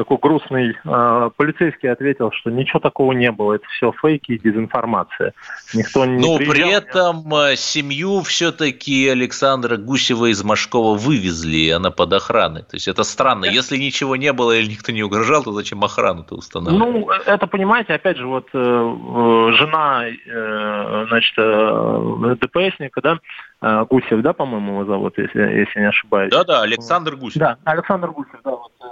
такой 0.00 0.16
грустный 0.16 0.76
э, 0.82 1.30
полицейский 1.36 1.90
ответил, 1.90 2.32
что 2.32 2.50
ничего 2.50 2.80
такого 2.80 3.12
не 3.12 3.30
было, 3.30 3.54
это 3.54 3.66
все 3.76 3.92
фейки 4.00 4.32
и 4.32 4.38
дезинформация. 4.38 5.34
Никто 5.74 6.06
не 6.06 6.18
Но 6.18 6.38
приезжал, 6.38 6.54
при 6.54 6.72
этом 6.72 7.16
нет. 7.26 7.52
Э, 7.52 7.56
семью 7.56 8.22
все-таки 8.22 9.08
Александра 9.08 9.76
Гусева 9.76 10.30
из 10.30 10.42
Машкова 10.42 10.96
вывезли, 10.96 11.56
и 11.56 11.70
она 11.70 11.90
под 11.90 12.14
охраной. 12.14 12.62
То 12.62 12.76
есть 12.76 12.88
это 12.88 13.04
странно. 13.04 13.44
Если 13.44 13.76
ничего 13.76 14.16
не 14.16 14.32
было 14.32 14.56
или 14.56 14.70
никто 14.70 14.90
не 14.90 15.02
угрожал, 15.02 15.42
то 15.42 15.52
зачем 15.52 15.84
охрану-то 15.84 16.34
устанавливать? 16.34 16.92
Ну, 16.92 17.10
это, 17.10 17.46
понимаете, 17.46 17.92
опять 17.92 18.16
же, 18.16 18.26
вот 18.26 18.48
э, 18.54 19.52
жена, 19.58 20.04
э, 20.06 21.06
значит, 21.08 21.34
э, 21.36 22.36
ДПСника, 22.40 23.02
да, 23.02 23.18
э, 23.60 23.84
Гусев, 23.90 24.22
да, 24.22 24.32
по-моему, 24.32 24.72
его 24.72 24.84
зовут, 24.86 25.18
если, 25.18 25.40
если 25.40 25.80
не 25.80 25.88
ошибаюсь. 25.88 26.32
Да-да, 26.32 26.62
Александр 26.62 27.16
Гусев. 27.16 27.38
Да, 27.38 27.58
Александр 27.64 28.10
Гусев, 28.12 28.40
да, 28.42 28.50
вот, 28.50 28.72
э, 28.80 28.86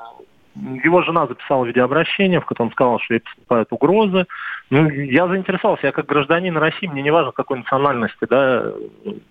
его 0.85 1.03
жена 1.03 1.27
записала 1.27 1.65
видеообращение, 1.65 2.41
в 2.41 2.47
котором 2.47 2.73
сказала, 2.73 2.99
что 3.01 3.15
ей 3.15 3.21
поступают 3.21 3.69
угрозы. 3.73 4.27
Ну, 4.71 4.89
я 4.91 5.27
заинтересовался, 5.29 5.87
я 5.87 5.93
как 5.93 6.07
гражданин 6.07 6.57
России, 6.57 6.87
мне 6.87 7.03
не 7.03 7.11
важно, 7.11 7.33
какой 7.33 7.59
национальности, 7.59 8.27
да, 8.29 8.73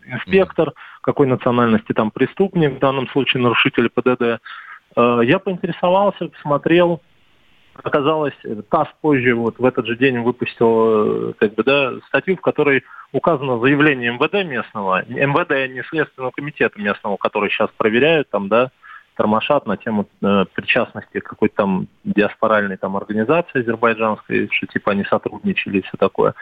инспектор, 0.06 0.74
какой 1.02 1.28
национальности 1.28 1.94
там 1.94 2.12
преступник, 2.12 2.76
в 2.76 2.80
данном 2.80 3.08
случае 3.10 3.44
нарушитель 3.44 3.90
ПДД. 3.90 4.42
Э, 4.96 5.20
я 5.24 5.40
поинтересовался, 5.40 6.28
посмотрел, 6.28 7.02
оказалось, 7.84 8.36
ТАСС 8.70 8.90
позже, 9.02 9.36
вот 9.36 9.60
в 9.60 9.66
этот 9.66 9.86
же 9.86 9.96
день 9.96 10.20
выпустил 10.20 11.34
как 11.40 11.54
бы, 11.56 11.64
да, 11.64 11.94
статью, 12.08 12.38
в 12.38 12.42
которой 12.42 12.84
указано 13.12 13.60
заявление 13.60 14.12
МВД 14.14 14.46
местного, 14.46 15.04
МВД 15.08 15.72
не 15.72 15.84
Следственного 15.84 16.32
комитета 16.32 16.80
местного, 16.80 17.18
который 17.18 17.50
сейчас 17.50 17.70
проверяют 17.78 18.30
там, 18.30 18.48
да, 18.48 18.72
тормошат 19.18 19.66
на 19.66 19.78
тему 19.78 20.08
э, 20.22 20.46
причастности 20.54 21.20
какой-то 21.20 21.56
там 21.56 21.88
диаспоральной 22.04 22.78
там 22.78 22.96
организации 22.96 23.62
азербайджанской, 23.62 24.48
что 24.52 24.68
типа 24.68 24.92
они 24.92 25.04
сотрудничали 25.06 25.80
и 25.80 25.82
все 25.82 25.98
такое. 25.98 26.36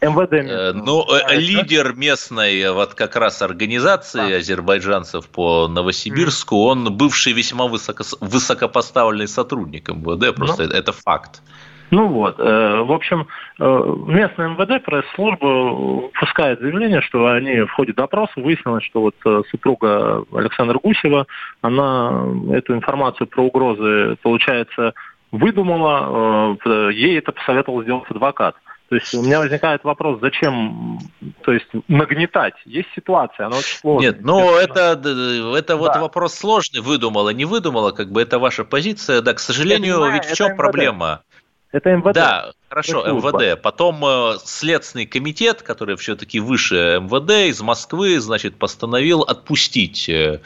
МВД... 0.00 0.32
Э, 0.32 0.72
ну, 0.72 1.04
э, 1.12 1.36
лидер 1.36 1.94
местной 1.94 2.70
вот 2.72 2.94
как 2.94 3.16
раз 3.16 3.42
организации 3.42 4.30
да. 4.30 4.36
азербайджанцев 4.36 5.28
по 5.28 5.68
Новосибирску, 5.68 6.54
mm. 6.54 6.70
он 6.70 6.96
бывший 6.96 7.32
весьма 7.32 7.66
высоко, 7.66 8.04
высокопоставленный 8.20 9.28
сотрудник 9.28 9.88
МВД, 9.88 10.34
просто 10.34 10.64
ну, 10.64 10.70
это 10.70 10.92
факт. 10.92 11.42
Ну 11.90 12.06
вот, 12.06 12.38
э, 12.38 12.82
в 12.82 12.92
общем, 12.92 13.26
э, 13.58 13.94
местная 14.06 14.48
МВД, 14.50 14.84
пресс-служба 14.84 16.08
пускает 16.20 16.60
заявление, 16.60 17.00
что 17.00 17.26
они 17.26 17.62
в 17.62 17.72
ходе 17.72 17.92
допроса 17.92 18.32
выяснилось, 18.36 18.84
что 18.84 19.00
вот 19.00 19.16
э, 19.24 19.42
супруга 19.50 20.24
Александра 20.32 20.78
Гусева, 20.78 21.26
она 21.62 22.26
эту 22.52 22.74
информацию 22.74 23.26
про 23.26 23.42
угрозы, 23.42 24.16
получается, 24.22 24.94
выдумала, 25.32 26.56
ей 26.90 27.18
это 27.18 27.32
посоветовал 27.32 27.82
сделать 27.82 28.10
адвокат. 28.10 28.56
То 28.90 28.96
есть 28.96 29.14
у 29.14 29.22
меня 29.22 29.38
возникает 29.38 29.84
вопрос, 29.84 30.18
зачем, 30.20 30.98
то 31.42 31.52
есть 31.52 31.68
нагнетать? 31.86 32.54
Есть 32.64 32.88
ситуация, 32.96 33.46
она 33.46 33.58
очень 33.58 33.78
сложная. 33.78 34.10
Нет, 34.10 34.20
ну 34.22 34.56
это, 34.56 35.00
это 35.56 35.76
вот 35.76 35.92
да. 35.94 36.00
вопрос 36.00 36.34
сложный, 36.34 36.80
выдумала, 36.80 37.30
не 37.30 37.44
выдумала, 37.44 37.92
как 37.92 38.10
бы 38.10 38.20
это 38.20 38.40
ваша 38.40 38.64
позиция. 38.64 39.22
Да, 39.22 39.32
к 39.34 39.38
сожалению, 39.38 39.94
понимаю, 39.94 40.14
ведь 40.14 40.24
в 40.24 40.34
чем 40.34 40.56
проблема? 40.56 41.22
Это 41.72 41.90
МВД. 41.90 42.14
Да, 42.14 42.52
хорошо, 42.70 43.04
МВД. 43.04 43.60
Потом 43.60 44.04
э, 44.04 44.38
Следственный 44.44 45.06
комитет, 45.06 45.62
который 45.62 45.96
все-таки 45.96 46.38
выше 46.38 47.00
МВД 47.02 47.50
из 47.50 47.60
Москвы, 47.60 48.20
значит, 48.20 48.56
постановил 48.56 49.22
отпустить 49.22 50.08
э, 50.08 50.40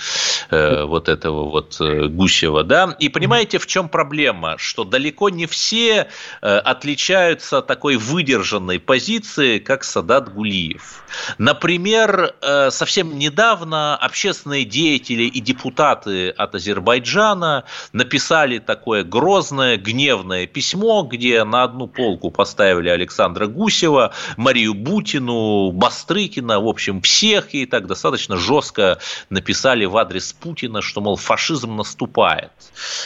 э, 0.51 0.85
вот 0.85 1.11
этого 1.11 1.51
вот 1.51 1.77
э, 1.81 2.09
Гусева, 2.09 2.65
да. 2.65 2.97
И 2.99 3.11
понимаете, 3.11 3.59
в 3.59 3.67
чем 3.67 3.91
проблема? 3.91 4.57
Что 4.57 4.85
далеко 4.85 5.29
не 5.29 5.47
все 5.47 6.09
э, 6.41 6.59
отличаются 6.59 7.61
такой 7.61 7.97
выдержанной 7.97 8.81
позиции, 8.81 9.59
как 9.59 9.85
Садат 9.85 10.33
Гулиев. 10.33 11.05
Например, 11.37 12.35
э, 12.41 12.71
совсем 12.71 13.19
недавно 13.19 13.97
общественные 13.97 14.65
деятели 14.65 15.25
и 15.25 15.41
депутаты 15.41 16.31
от 16.31 16.55
Азербайджана 16.55 17.65
написали 17.93 18.59
такое 18.59 19.05
грозное, 19.05 19.77
гневное 19.77 20.47
письмо, 20.47 21.03
где 21.03 21.45
на 21.45 21.65
одну 21.65 21.87
полку 22.15 22.31
поставили 22.31 22.89
Александра 22.89 23.47
Гусева, 23.47 24.13
Марию 24.37 24.75
Бутину, 24.75 25.73
Бастрыкина, 25.73 26.61
в 26.61 26.69
общем, 26.69 27.01
всех, 27.01 27.55
и 27.55 27.67
так 27.67 27.87
достаточно 27.87 28.37
жестко 28.37 28.99
написали 29.31 29.85
в 29.85 29.97
адрес 29.97 30.33
Путина, 30.33 30.81
что, 30.81 31.01
мол, 31.01 31.17
фашизм 31.17 31.77
наступает. 31.77 32.53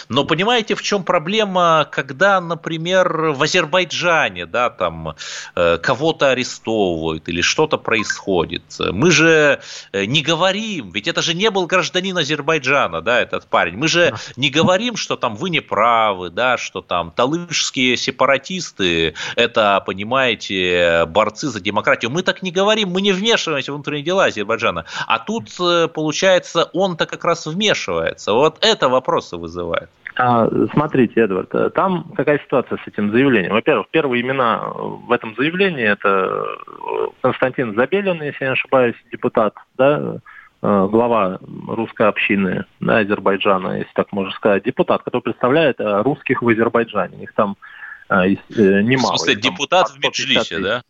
Но 0.09 0.25
понимаете, 0.25 0.75
в 0.75 0.83
чем 0.83 1.05
проблема, 1.05 1.87
когда, 1.91 2.41
например, 2.41 3.31
в 3.31 3.43
Азербайджане, 3.43 4.47
да, 4.47 4.71
там 4.71 5.15
э, 5.57 5.79
кого-то 5.79 6.31
арестовывают 6.31 7.29
или 7.29 7.41
что-то 7.41 7.79
происходит. 7.79 8.63
Мы 8.79 9.11
же 9.11 9.61
э, 9.93 10.05
не 10.05 10.23
говорим, 10.23 10.91
ведь 10.91 11.09
это 11.09 11.23
же 11.23 11.35
не 11.35 11.51
был 11.51 11.67
гражданин 11.67 12.19
Азербайджана, 12.19 13.01
да, 13.01 13.21
этот 13.21 13.47
парень. 13.47 13.77
Мы 13.77 13.89
же 13.89 14.15
не 14.37 14.51
говорим, 14.51 14.97
что 14.97 15.17
там 15.17 15.37
вы 15.37 15.51
не 15.51 15.61
правы, 15.61 16.31
да, 16.31 16.59
что 16.59 16.83
там 16.83 17.11
талышские 17.11 17.97
сепаратисты, 17.97 18.98
это, 19.37 19.83
понимаете, 19.87 21.05
борцы 21.07 21.49
за 21.49 21.61
демократию. 21.61 22.11
Мы 22.11 22.23
так 22.23 22.43
не 22.43 22.51
говорим, 22.51 22.91
мы 22.91 23.01
не 23.01 23.13
вмешиваемся 23.13 23.73
в 23.73 23.75
внутренние 23.75 24.05
дела 24.05 24.25
Азербайджана. 24.25 24.85
А 25.07 25.19
тут, 25.19 25.49
э, 25.61 25.89
получается, 25.89 26.71
он-то 26.73 27.07
как 27.07 27.25
раз 27.25 27.47
вмешивается. 27.47 28.33
Вот 28.33 28.59
это 28.61 28.89
вопросы 28.89 29.37
вызывает. 29.37 29.89
А, 30.17 30.49
смотрите, 30.73 31.21
Эдвард, 31.21 31.55
э, 31.55 31.71
там 31.71 32.05
какая 32.17 32.39
ситуация 32.39 32.79
с 32.79 32.89
этим 32.89 33.13
заявлением? 33.13 33.53
Во-первых, 33.53 33.87
первые 33.91 34.23
имена 34.23 34.63
в 35.07 35.13
этом 35.13 35.35
заявлении 35.37 35.85
это 35.85 36.09
э, 36.09 37.07
Константин 37.21 37.75
Забелин, 37.77 38.23
если 38.23 38.45
я 38.45 38.49
не 38.49 38.53
ошибаюсь, 38.53 38.97
депутат, 39.13 39.55
да, 39.77 40.19
глава 40.61 41.39
русской 41.69 42.09
общины 42.09 42.65
да, 42.81 42.99
Азербайджана, 42.99 43.79
если 43.79 43.93
так 43.95 44.11
можно 44.11 44.33
сказать, 44.33 44.65
депутат, 44.65 45.05
который 45.05 45.23
представляет 45.23 45.77
русских 45.79 46.43
в 46.43 46.49
Азербайджане. 46.49 47.23
Их 47.23 47.33
там 47.35 47.57
э, 47.61 47.78
немало. 48.11 49.15
В 49.15 49.19
смысле, 49.19 49.37
депутат 49.37 49.89
в 49.89 49.99
Меджлисе, 49.99 50.59
да? 50.59 50.83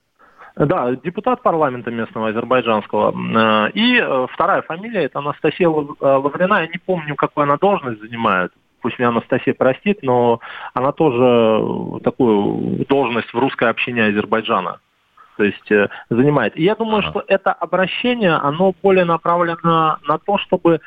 Да, 0.57 0.91
депутат 0.97 1.43
парламента 1.43 1.91
местного 1.91 2.31
азербайджанского. 2.31 3.13
Э, 3.13 3.71
и 3.71 3.97
э, 3.97 4.27
вторая 4.33 4.63
фамилия, 4.63 5.05
это 5.05 5.21
Анастасия 5.21 5.69
Лаврина, 5.69 6.63
я 6.63 6.67
не 6.67 6.79
помню, 6.85 7.15
какую 7.15 7.45
она 7.45 7.59
должность 7.59 8.01
занимает. 8.01 8.53
пусть 8.81 8.99
меня 8.99 9.09
Анастасия 9.11 9.55
простит, 9.55 10.01
но 10.03 10.41
она 10.75 10.91
тоже 10.93 12.01
такую 12.03 12.85
должность 12.89 13.33
в 13.33 13.39
русской 13.39 13.69
общине 13.69 14.07
Азербайджана 14.07 14.81
то 15.39 15.45
есть 15.45 15.71
э, 15.71 15.89
занимает. 16.11 16.57
И 16.57 16.65
я 16.65 16.75
думаю, 16.75 16.99
ага. 16.99 17.11
что 17.11 17.25
это 17.29 17.53
обращение, 17.53 18.33
оно 18.33 18.75
более 18.83 19.05
направлено 19.05 19.99
на 20.07 20.19
то, 20.19 20.37
чтобы 20.39 20.75
э, 20.75 20.79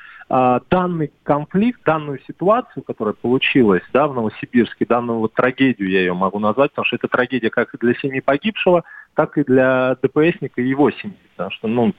данный 0.69 1.11
конфликт, 1.23 1.83
данную 1.83 2.19
ситуацию, 2.25 2.83
которая 2.83 3.13
получилась 3.13 3.83
да, 3.91 4.07
в 4.07 4.13
Новосибирске, 4.13 4.85
данную 4.85 5.19
вот 5.19 5.33
трагедию 5.33 5.89
я 5.89 5.99
ее 5.99 6.13
могу 6.13 6.39
назвать, 6.39 6.71
потому 6.71 6.85
что 6.85 6.95
это 6.95 7.09
трагедия 7.09 7.49
как 7.49 7.75
для 7.79 7.93
семьи 7.95 8.21
погибшего, 8.21 8.83
так 9.13 9.37
и 9.37 9.43
для 9.43 9.97
ДПСника 10.01 10.61
и 10.61 10.69
его 10.69 10.89
семьи. 10.91 11.17
Потому 11.35 11.51
что, 11.51 11.67
ну, 11.67 11.93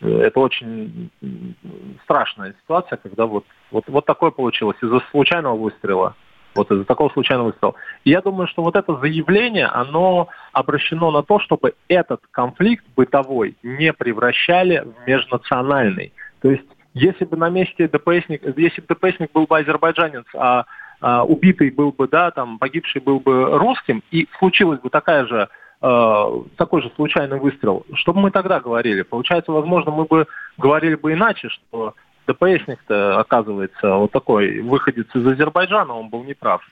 это 0.00 0.40
очень 0.40 1.10
страшная 2.02 2.54
ситуация, 2.62 2.96
когда 2.96 3.26
вот, 3.26 3.44
вот, 3.70 3.84
вот 3.86 4.04
такое 4.06 4.32
получилось 4.32 4.76
из-за 4.82 5.00
случайного 5.10 5.56
выстрела 5.56 6.16
вот 6.54 6.72
из-за 6.72 6.84
такого 6.84 7.08
случайного 7.10 7.48
выстрела. 7.48 7.74
И 8.04 8.10
я 8.10 8.20
думаю, 8.20 8.48
что 8.48 8.62
вот 8.62 8.74
это 8.74 8.96
заявление, 8.96 9.66
оно 9.66 10.28
обращено 10.52 11.12
на 11.12 11.22
то, 11.22 11.38
чтобы 11.38 11.74
этот 11.86 12.22
конфликт 12.32 12.84
бытовой 12.96 13.56
не 13.62 13.92
превращали 13.92 14.82
в 14.84 15.06
межнациональный. 15.06 16.12
То 16.40 16.50
есть, 16.50 16.66
если 16.98 17.24
бы 17.24 17.36
на 17.36 17.48
месте 17.48 17.88
ДПСник, 17.88 18.42
если 18.56 18.80
бы 18.80 18.94
ДПСник 18.94 19.32
был 19.32 19.46
бы 19.46 19.58
азербайджанец, 19.58 20.24
а, 20.34 20.64
а 21.00 21.24
убитый 21.24 21.70
был 21.70 21.92
бы, 21.92 22.08
да, 22.08 22.30
там, 22.30 22.58
погибший 22.58 23.00
был 23.00 23.20
бы 23.20 23.56
русским, 23.58 24.02
и 24.10 24.26
случилась 24.38 24.80
бы 24.80 24.90
такая 24.90 25.26
же 25.26 25.48
э, 25.80 26.42
такой 26.56 26.82
же 26.82 26.90
случайный 26.96 27.38
выстрел, 27.38 27.86
что 27.94 28.12
бы 28.12 28.20
мы 28.20 28.30
тогда 28.30 28.60
говорили? 28.60 29.02
Получается, 29.02 29.52
возможно, 29.52 29.92
мы 29.92 30.04
бы 30.04 30.26
говорили 30.56 30.96
бы 30.96 31.12
иначе, 31.12 31.48
что 31.48 31.94
ДПСник-то, 32.26 33.20
оказывается, 33.20 33.94
вот 33.94 34.10
такой 34.10 34.60
выходец 34.60 35.06
из 35.14 35.26
Азербайджана, 35.26 35.94
он 35.94 36.08
был 36.08 36.24
неправ. 36.24 36.62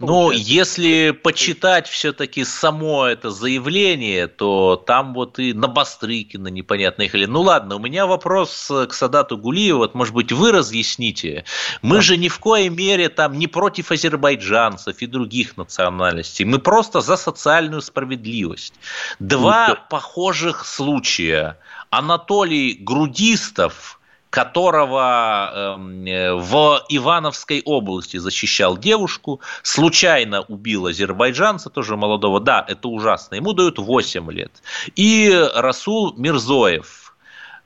Ну, 0.00 0.30
если 0.30 1.10
почитать 1.10 1.86
все-таки 1.88 2.44
само 2.44 3.06
это 3.06 3.30
заявление, 3.30 4.26
то 4.26 4.76
там 4.76 5.14
вот 5.14 5.38
и 5.38 5.52
на 5.52 5.68
Бастрыкина 5.68 6.48
непонятно 6.48 7.02
ехали. 7.02 7.26
Ну 7.26 7.42
ладно, 7.42 7.76
у 7.76 7.78
меня 7.78 8.06
вопрос 8.06 8.70
к 8.88 8.92
Садату 8.92 9.38
Гулиеву, 9.38 9.78
вот 9.78 9.94
может 9.94 10.14
быть 10.14 10.32
вы 10.32 10.52
разъясните. 10.52 11.44
Мы 11.82 11.96
да. 11.96 12.02
же 12.02 12.16
ни 12.16 12.28
в 12.28 12.38
коей 12.38 12.68
мере 12.68 13.08
там 13.08 13.38
не 13.38 13.46
против 13.46 13.92
азербайджанцев 13.92 14.96
и 14.98 15.06
других 15.06 15.56
национальностей, 15.56 16.44
мы 16.44 16.58
просто 16.58 17.00
за 17.00 17.16
социальную 17.16 17.82
справедливость. 17.82 18.74
Два 19.20 19.68
ну, 19.68 19.76
похожих 19.88 20.64
случая. 20.64 21.58
Анатолий 21.90 22.74
Грудистов– 22.74 23.94
которого 24.30 25.50
эм, 25.54 26.06
э, 26.06 26.34
в 26.34 26.82
Ивановской 26.88 27.62
области 27.64 28.18
защищал 28.18 28.76
девушку, 28.76 29.40
случайно 29.62 30.42
убил 30.42 30.86
азербайджанца, 30.86 31.70
тоже 31.70 31.96
молодого, 31.96 32.40
да, 32.40 32.64
это 32.66 32.88
ужасно, 32.88 33.36
ему 33.36 33.52
дают 33.52 33.78
8 33.78 34.30
лет. 34.30 34.52
И 34.96 35.32
Расул 35.54 36.14
Мирзоев, 36.16 37.14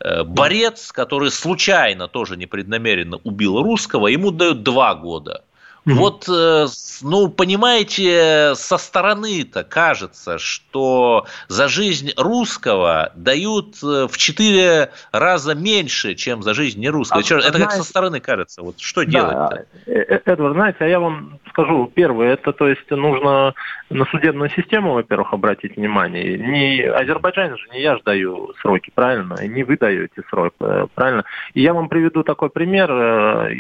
э, 0.01 0.23
борец, 0.25 0.93
который 0.93 1.31
случайно, 1.31 2.09
тоже 2.09 2.37
непреднамеренно 2.37 3.19
убил 3.25 3.63
русского, 3.63 4.07
ему 4.07 4.31
дают 4.31 4.63
2 4.63 4.95
года. 4.95 5.45
Mm-hmm. 5.85 5.95
Вот, 5.95 6.29
э, 6.29 6.67
ну, 7.03 7.29
понимаете, 7.29 8.53
со 8.55 8.79
стороны-то 8.79 9.65
кажется, 9.65 10.39
что 10.39 11.27
за 11.49 11.67
жизнь 11.67 12.13
русского 12.17 13.11
дают 13.17 13.83
э, 13.83 14.07
в 14.09 14.17
четыре 14.17 14.93
раза 15.11 15.57
меньше, 15.57 16.15
чем 16.15 16.45
за 16.45 16.55
жизнь 16.55 16.81
нерусского. 16.81 17.19
А, 17.19 17.23
это 17.23 17.33
знаете, 17.41 17.59
как 17.59 17.73
со 17.73 17.83
стороны 17.83 18.21
кажется. 18.21 18.63
Вот 18.63 18.79
что 18.79 19.05
да, 19.05 19.11
делать-то? 19.11 19.67
Э, 19.91 20.21
Эдвард, 20.25 20.55
знаете, 20.55 20.79
а 20.81 20.87
я 20.87 21.01
вам 21.01 21.41
скажу, 21.49 21.91
первое, 21.93 22.35
это, 22.35 22.53
то 22.53 22.69
есть, 22.69 22.89
нужно 22.89 23.55
на 23.91 24.05
судебную 24.07 24.51
систему, 24.51 24.95
во-первых, 24.95 25.33
обратить 25.33 25.77
внимание. 25.77 26.39
Не 26.39 26.83
Азербайджан 26.83 27.59
же, 27.59 27.67
не 27.73 27.83
я 27.83 27.97
же 27.97 28.03
даю 28.05 28.55
сроки, 28.61 28.93
правильно? 28.95 29.35
И 29.43 29.49
не 29.49 29.65
вы 29.65 29.77
даете 29.77 30.23
срок, 30.31 30.55
правильно? 30.95 31.25
И 31.55 31.61
я 31.61 31.75
вам 31.75 31.89
приведу 31.89 32.23
такой 32.23 32.51
пример, 32.51 33.51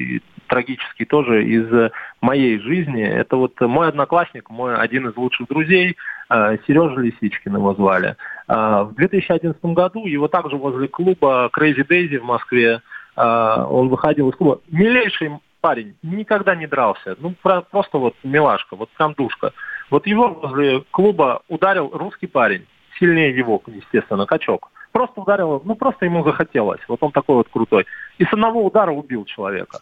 трагический 0.52 1.06
тоже 1.06 1.44
из 1.44 1.90
моей 2.20 2.58
жизни. 2.58 3.02
Это 3.02 3.36
вот 3.36 3.58
мой 3.62 3.88
одноклассник, 3.88 4.50
мой 4.50 4.76
один 4.76 5.08
из 5.08 5.16
лучших 5.16 5.48
друзей, 5.48 5.96
э, 6.28 6.58
Сережа 6.66 7.00
Лисичкин 7.00 7.56
его 7.56 7.72
звали. 7.74 8.16
Э, 8.48 8.82
в 8.82 8.94
2011 8.96 9.64
году 9.64 10.06
его 10.06 10.28
также 10.28 10.56
возле 10.56 10.88
клуба 10.88 11.50
Crazy 11.58 11.86
Daisy 11.88 12.18
в 12.18 12.24
Москве 12.24 12.82
э, 13.16 13.64
он 13.70 13.88
выходил 13.88 14.28
из 14.28 14.36
клуба. 14.36 14.60
Милейший 14.70 15.30
парень, 15.62 15.94
никогда 16.02 16.54
не 16.54 16.66
дрался. 16.66 17.16
Ну, 17.18 17.34
просто 17.40 17.96
вот 17.96 18.14
милашка, 18.22 18.76
вот 18.76 18.90
прям 18.90 19.14
душка. 19.14 19.52
Вот 19.90 20.06
его 20.06 20.28
возле 20.28 20.84
клуба 20.90 21.40
ударил 21.48 21.90
русский 21.94 22.26
парень, 22.26 22.66
сильнее 22.98 23.34
его, 23.34 23.62
естественно, 23.66 24.26
качок. 24.26 24.70
Просто 24.92 25.22
ударил, 25.22 25.62
ну 25.64 25.74
просто 25.76 26.04
ему 26.04 26.22
захотелось. 26.24 26.80
Вот 26.88 27.02
он 27.02 27.10
такой 27.10 27.36
вот 27.36 27.48
крутой. 27.48 27.86
И 28.18 28.24
с 28.24 28.32
одного 28.34 28.62
удара 28.62 28.90
убил 28.90 29.24
человека. 29.24 29.80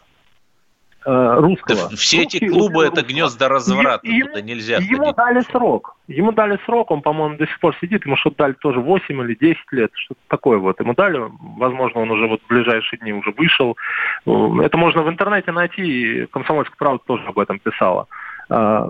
Э, 1.03 1.35
русского. 1.39 1.89
Да, 1.89 1.95
все 1.95 2.23
эти 2.23 2.47
клубы 2.47 2.85
это 2.85 3.01
гнезда 3.01 3.49
разврата, 3.49 4.05
и, 4.05 4.21
туда 4.21 4.41
нельзя 4.41 4.77
и 4.77 4.83
Ему 4.83 5.11
дали 5.13 5.41
срок. 5.51 5.95
Ему 6.07 6.31
дали 6.31 6.59
срок, 6.65 6.91
он, 6.91 7.01
по-моему, 7.01 7.37
до 7.37 7.47
сих 7.47 7.59
пор 7.59 7.75
сидит, 7.81 8.05
ему 8.05 8.17
что-то 8.17 8.37
дали 8.37 8.53
тоже 8.53 8.79
8 8.79 9.21
или 9.23 9.35
10 9.35 9.57
лет, 9.71 9.91
что-то 9.95 10.19
такое 10.27 10.59
вот. 10.59 10.79
Ему 10.79 10.93
дали, 10.93 11.19
возможно, 11.57 12.01
он 12.01 12.11
уже 12.11 12.27
вот 12.27 12.41
в 12.43 12.47
ближайшие 12.47 12.99
дни 12.99 13.13
уже 13.13 13.33
вышел. 13.35 13.75
Это 14.25 14.77
можно 14.77 15.01
в 15.01 15.09
интернете 15.09 15.51
найти, 15.51 16.27
Комсомольская 16.31 16.77
правда 16.77 17.03
тоже 17.07 17.23
об 17.25 17.39
этом 17.39 17.57
писала. 17.57 18.05
А, 18.49 18.89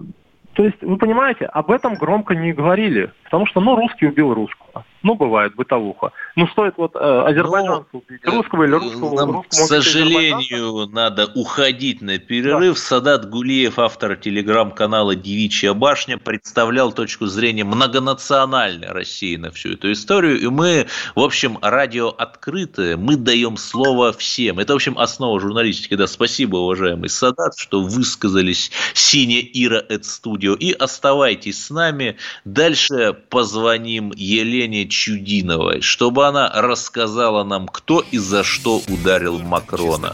то 0.54 0.66
есть, 0.66 0.82
вы 0.82 0.98
понимаете, 0.98 1.46
об 1.46 1.72
этом 1.72 1.94
громко 1.96 2.36
не 2.36 2.52
говорили, 2.52 3.14
потому 3.24 3.46
что, 3.46 3.62
ну, 3.62 3.76
русский 3.76 4.08
убил 4.08 4.34
русского. 4.34 4.84
Ну, 5.04 5.16
бывает, 5.16 5.56
бытовуха. 5.56 6.12
Ну, 6.36 6.48
стоит 6.48 6.76
вот 6.78 6.96
э, 6.96 7.00
азербайджанцу 7.00 7.88
ну, 7.94 8.04
убить 8.08 8.22
русского 8.26 8.64
или 8.64 8.74
русского. 8.74 9.16
Нам, 9.16 9.32
русского, 9.32 9.50
к 9.50 9.54
сожалению, 9.54 10.88
надо 10.92 11.32
уходить 11.34 12.02
на 12.02 12.20
перерыв. 12.20 12.76
Да. 12.76 12.82
Садат 12.82 13.30
Гулиев, 13.30 13.80
автор 13.80 14.16
телеграм-канала 14.16 15.16
«Девичья 15.16 15.74
башня», 15.74 16.18
представлял 16.18 16.92
точку 16.92 17.26
зрения 17.26 17.64
многонациональной 17.64 18.90
России 18.90 19.38
на 19.38 19.52
всю 19.52 19.74
эту 19.74 19.92
историю. 19.92 20.40
И 20.40 20.48
мы, 20.48 20.88
в 21.16 21.22
общем, 21.22 21.58
радио 21.62 22.10
открытое, 22.10 22.96
мы 22.96 23.16
даем 23.16 23.58
слово 23.58 24.14
всем. 24.14 24.60
Это, 24.60 24.74
в 24.74 24.76
общем, 24.76 25.00
основа 25.00 25.40
журналистики. 25.40 25.96
Да, 25.96 26.06
спасибо, 26.06 26.58
уважаемый 26.58 27.10
Садат, 27.10 27.58
что 27.58 27.82
высказались 27.82 28.72
Синя 28.94 29.42
Ира 29.42 29.84
Эд 29.90 30.06
Студио. 30.06 30.54
И 30.54 30.74
оставайтесь 30.74 31.66
с 31.66 31.70
нами. 31.72 32.18
Дальше 32.46 33.18
позвоним 33.30 34.12
Елене 34.16 34.91
Чудиновой, 34.92 35.82
чтобы 35.82 36.28
она 36.28 36.52
рассказала 36.54 37.44
нам, 37.44 37.68
кто 37.68 38.06
и 38.12 38.20
за 38.20 38.44
что 38.44 38.82
ударил 38.88 39.40
Макрона. 39.40 40.14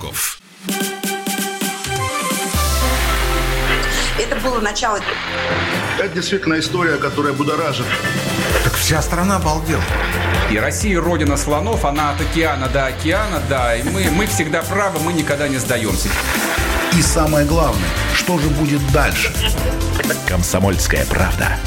Это 4.17 4.35
было 4.37 4.59
начало. 4.61 4.99
Это 5.99 6.13
действительно 6.13 6.59
история, 6.59 6.97
которая 6.97 7.33
будоражит. 7.33 7.85
Так 8.63 8.73
вся 8.73 9.01
страна 9.01 9.37
обалдела. 9.37 9.83
И 10.51 10.57
Россия 10.57 11.01
родина 11.01 11.37
слонов, 11.37 11.83
она 11.83 12.11
от 12.11 12.21
океана 12.21 12.67
до 12.69 12.85
океана, 12.85 13.41
да. 13.49 13.75
И 13.75 13.83
мы, 13.83 14.09
мы 14.11 14.27
всегда 14.27 14.61
правы, 14.61 14.99
мы 14.99 15.11
никогда 15.13 15.47
не 15.47 15.57
сдаемся. 15.57 16.09
И 16.97 17.01
самое 17.01 17.45
главное, 17.45 17.89
что 18.15 18.39
же 18.39 18.47
будет 18.49 18.81
дальше? 18.91 19.33
Комсомольская 20.27 21.05
правда. 21.05 21.57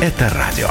Это 0.00 0.28
радио. 0.30 0.70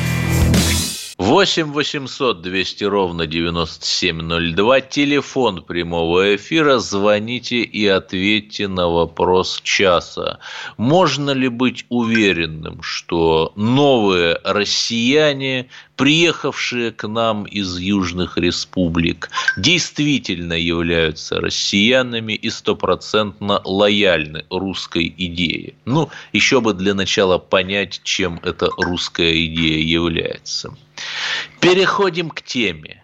8 1.21 1.71
800 1.71 2.41
200 2.41 2.83
ровно 2.85 3.27
9702. 3.27 4.81
Телефон 4.81 5.61
прямого 5.61 6.35
эфира. 6.35 6.79
Звоните 6.79 7.57
и 7.57 7.85
ответьте 7.85 8.67
на 8.67 8.87
вопрос 8.87 9.61
часа. 9.61 10.39
Можно 10.77 11.29
ли 11.29 11.47
быть 11.47 11.85
уверенным, 11.89 12.81
что 12.81 13.53
новые 13.55 14.39
россияне 14.43 15.69
приехавшие 15.95 16.91
к 16.91 17.07
нам 17.07 17.43
из 17.43 17.77
южных 17.77 18.35
республик, 18.39 19.29
действительно 19.55 20.53
являются 20.53 21.39
россиянами 21.39 22.33
и 22.33 22.49
стопроцентно 22.49 23.61
лояльны 23.63 24.43
русской 24.49 25.13
идее. 25.15 25.75
Ну, 25.85 26.09
еще 26.33 26.59
бы 26.59 26.73
для 26.73 26.95
начала 26.95 27.37
понять, 27.37 28.01
чем 28.03 28.39
эта 28.41 28.69
русская 28.79 29.45
идея 29.45 29.77
является. 29.77 30.75
Переходим 31.59 32.29
к 32.29 32.41
теме. 32.41 33.03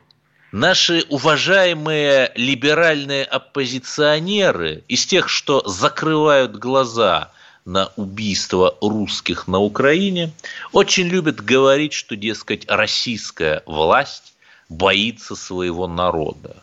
Наши 0.52 1.06
уважаемые 1.10 2.32
либеральные 2.36 3.26
оппозиционеры 3.26 4.84
из 4.88 5.06
тех, 5.06 5.30
что 5.30 5.62
закрывают 5.68 6.56
глаза 6.56 7.32
на 7.66 7.92
убийство 7.98 8.78
русских 8.82 9.48
на 9.48 9.60
Украине, 9.60 10.32
очень 10.72 11.08
любят 11.08 11.44
говорить, 11.44 11.92
что, 11.92 12.16
дескать, 12.16 12.64
российская 12.70 13.62
власть 13.66 14.34
боится 14.70 15.36
своего 15.36 15.88
народа. 15.88 16.56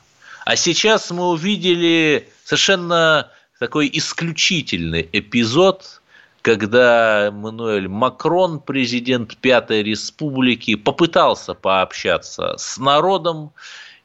А 0.45 0.57
сейчас 0.57 1.11
мы 1.11 1.29
увидели 1.29 2.29
совершенно 2.45 3.31
такой 3.59 3.91
исключительный 3.93 5.09
эпизод, 5.13 6.01
когда 6.45 7.31
Мануэль 7.33 7.89
Макрон, 7.89 8.61
президент 8.61 9.35
Пятой 9.39 9.83
Республики, 9.83 10.75
попытался 10.75 11.55
пообщаться 11.55 12.57
с 12.59 12.77
народом, 12.77 13.51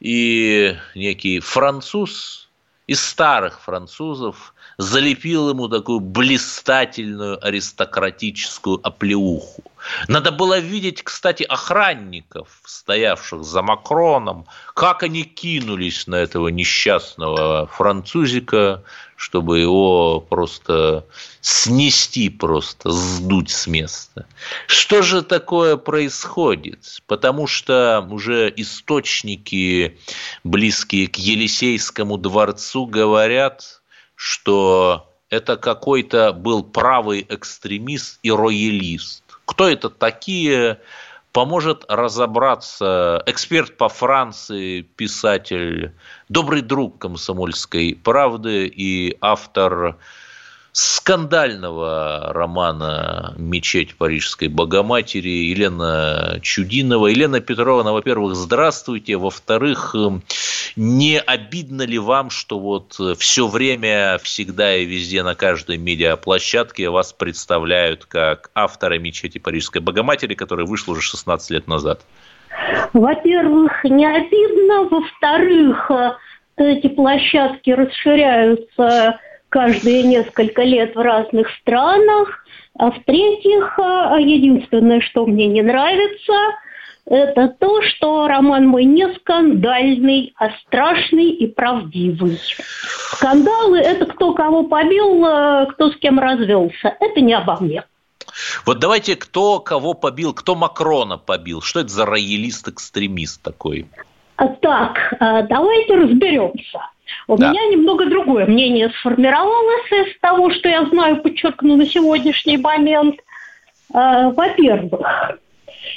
и 0.00 0.74
некий 0.94 1.40
француз 1.40 2.48
из 2.86 3.04
старых 3.04 3.60
французов 3.60 4.54
залепил 4.78 5.50
ему 5.50 5.68
такую 5.68 6.00
блистательную 6.00 7.46
аристократическую 7.46 8.80
оплеуху. 8.82 9.62
Надо 10.08 10.30
было 10.30 10.58
видеть, 10.58 11.02
кстати, 11.02 11.42
охранников, 11.42 12.48
стоявших 12.64 13.44
за 13.44 13.62
Макроном, 13.62 14.46
как 14.74 15.02
они 15.02 15.24
кинулись 15.24 16.06
на 16.06 16.16
этого 16.16 16.48
несчастного 16.48 17.66
французика, 17.66 18.82
чтобы 19.16 19.58
его 19.58 20.20
просто 20.20 21.06
снести, 21.40 22.30
просто 22.30 22.90
сдуть 22.90 23.50
с 23.50 23.66
места. 23.66 24.26
Что 24.66 25.02
же 25.02 25.22
такое 25.22 25.76
происходит? 25.76 27.02
Потому 27.06 27.46
что 27.46 28.06
уже 28.10 28.52
источники, 28.56 29.98
близкие 30.44 31.06
к 31.08 31.16
Елисейскому 31.16 32.16
дворцу, 32.16 32.86
говорят, 32.86 33.82
что 34.14 35.06
это 35.30 35.56
какой-то 35.56 36.32
был 36.32 36.62
правый 36.62 37.24
экстремист 37.28 38.18
и 38.22 38.30
роялист. 38.30 39.22
Кто 39.50 39.68
это 39.68 39.90
такие? 39.90 40.78
Поможет 41.32 41.84
разобраться 41.88 43.20
эксперт 43.26 43.76
по 43.76 43.88
Франции, 43.88 44.82
писатель, 44.82 45.92
добрый 46.28 46.62
друг 46.62 46.98
комсомольской 46.98 47.98
правды 48.00 48.68
и 48.68 49.18
автор 49.20 49.98
скандального 50.72 52.32
романа 52.32 53.34
«Мечеть 53.36 53.96
Парижской 53.96 54.48
Богоматери» 54.48 55.28
Елена 55.28 56.38
Чудинова. 56.42 57.08
Елена 57.08 57.40
Петровна, 57.40 57.92
во-первых, 57.92 58.36
здравствуйте. 58.36 59.16
Во-вторых, 59.16 59.94
эм, 59.94 60.22
не 60.76 61.18
обидно 61.18 61.82
ли 61.82 61.98
вам, 61.98 62.30
что 62.30 62.58
вот 62.58 62.98
все 63.18 63.48
время, 63.48 64.18
всегда 64.22 64.76
и 64.76 64.84
везде 64.84 65.22
на 65.22 65.34
каждой 65.34 65.76
медиаплощадке 65.76 66.88
вас 66.90 67.12
представляют 67.12 68.04
как 68.04 68.50
автора 68.54 68.98
«Мечети 68.98 69.38
Парижской 69.38 69.80
Богоматери», 69.80 70.34
которая 70.34 70.66
вышла 70.66 70.92
уже 70.92 71.02
16 71.02 71.50
лет 71.50 71.66
назад? 71.66 72.00
Во-первых, 72.92 73.84
не 73.84 74.06
обидно. 74.06 74.84
Во-вторых, 74.84 75.90
э, 75.90 76.12
эти 76.56 76.88
площадки 76.88 77.70
расширяются 77.70 79.18
каждые 79.50 80.04
несколько 80.04 80.62
лет 80.62 80.94
в 80.94 81.00
разных 81.00 81.48
странах. 81.60 82.44
А 82.78 82.90
в-третьих, 82.90 83.78
а, 83.78 84.18
единственное, 84.18 85.00
что 85.02 85.26
мне 85.26 85.46
не 85.48 85.60
нравится, 85.60 86.32
это 87.04 87.48
то, 87.48 87.82
что 87.82 88.28
роман 88.28 88.66
мой 88.66 88.84
не 88.84 89.12
скандальный, 89.14 90.32
а 90.38 90.50
страшный 90.62 91.30
и 91.30 91.46
правдивый. 91.48 92.38
Скандалы– 93.16 93.78
это 93.80 94.06
кто 94.06 94.32
кого 94.32 94.62
побил, 94.62 95.24
а, 95.26 95.66
кто 95.66 95.90
с 95.90 95.96
кем 95.96 96.18
развелся. 96.18 96.96
Это 97.00 97.20
не 97.20 97.34
обо 97.34 97.58
мне. 97.60 97.84
Вот 98.64 98.78
давайте, 98.78 99.16
кто 99.16 99.58
кого 99.58 99.94
побил, 99.94 100.32
кто 100.32 100.54
Макрона 100.54 101.18
побил? 101.18 101.60
Что 101.60 101.80
это 101.80 101.88
за 101.88 102.06
роялист-экстремист 102.06 103.42
такой? 103.42 103.86
Так, 104.62 105.14
давайте 105.18 105.96
разберемся. 105.96 106.80
У 107.26 107.36
да. 107.36 107.50
меня 107.50 107.66
немного 107.66 108.06
другое 108.06 108.46
мнение 108.46 108.90
сформировалось 109.00 109.90
из 109.92 110.18
того, 110.20 110.50
что 110.50 110.68
я 110.68 110.84
знаю, 110.86 111.22
подчеркну, 111.22 111.76
на 111.76 111.86
сегодняшний 111.86 112.56
момент. 112.56 113.16
Э, 113.94 114.30
во-первых, 114.30 115.38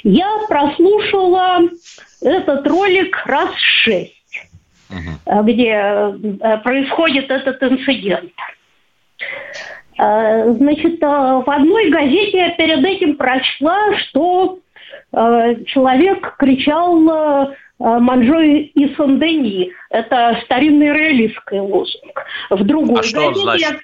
я 0.02 0.38
прослушала 0.48 1.60
этот 2.22 2.66
ролик 2.66 3.20
раз 3.26 3.50
шесть, 3.56 4.48
угу. 4.90 5.42
где 5.44 5.72
э, 5.72 6.58
происходит 6.62 7.30
этот 7.30 7.62
инцидент. 7.62 8.32
Значит, 9.96 11.00
в 11.00 11.44
одной 11.48 11.88
газете 11.88 12.36
я 12.36 12.50
перед 12.50 12.84
этим 12.84 13.14
прочла, 13.14 13.96
что 13.98 14.58
человек 15.12 16.34
кричал 16.36 17.54
Манжой 17.78 18.72
и 18.74 18.94
Сандени. 18.94 19.72
Это 19.90 20.40
старинный 20.44 20.92
реалистский 20.92 21.58
лозунг. 21.58 22.24
В 22.50 22.64
другой 22.64 23.00
а 23.00 23.02
что 23.02 23.26
он 23.26 23.34
значит? 23.34 23.82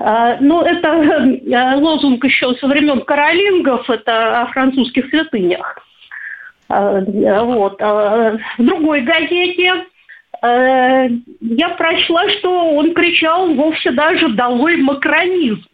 Э, 0.00 0.36
ну, 0.40 0.62
это 0.62 0.88
э, 0.88 1.74
лозунг 1.76 2.24
еще 2.24 2.54
со 2.54 2.66
времен 2.66 3.02
каролингов, 3.02 3.88
это 3.90 4.42
о 4.42 4.46
французских 4.46 5.08
святынях. 5.08 5.78
Вот. 6.68 7.80
В 7.80 8.40
другой 8.58 9.02
газете 9.02 9.86
я 10.42 11.68
прочла, 11.78 12.28
что 12.30 12.74
он 12.74 12.92
кричал 12.92 13.54
вовсе 13.54 13.92
даже 13.92 14.30
«долой 14.30 14.76
макронизм». 14.76 15.64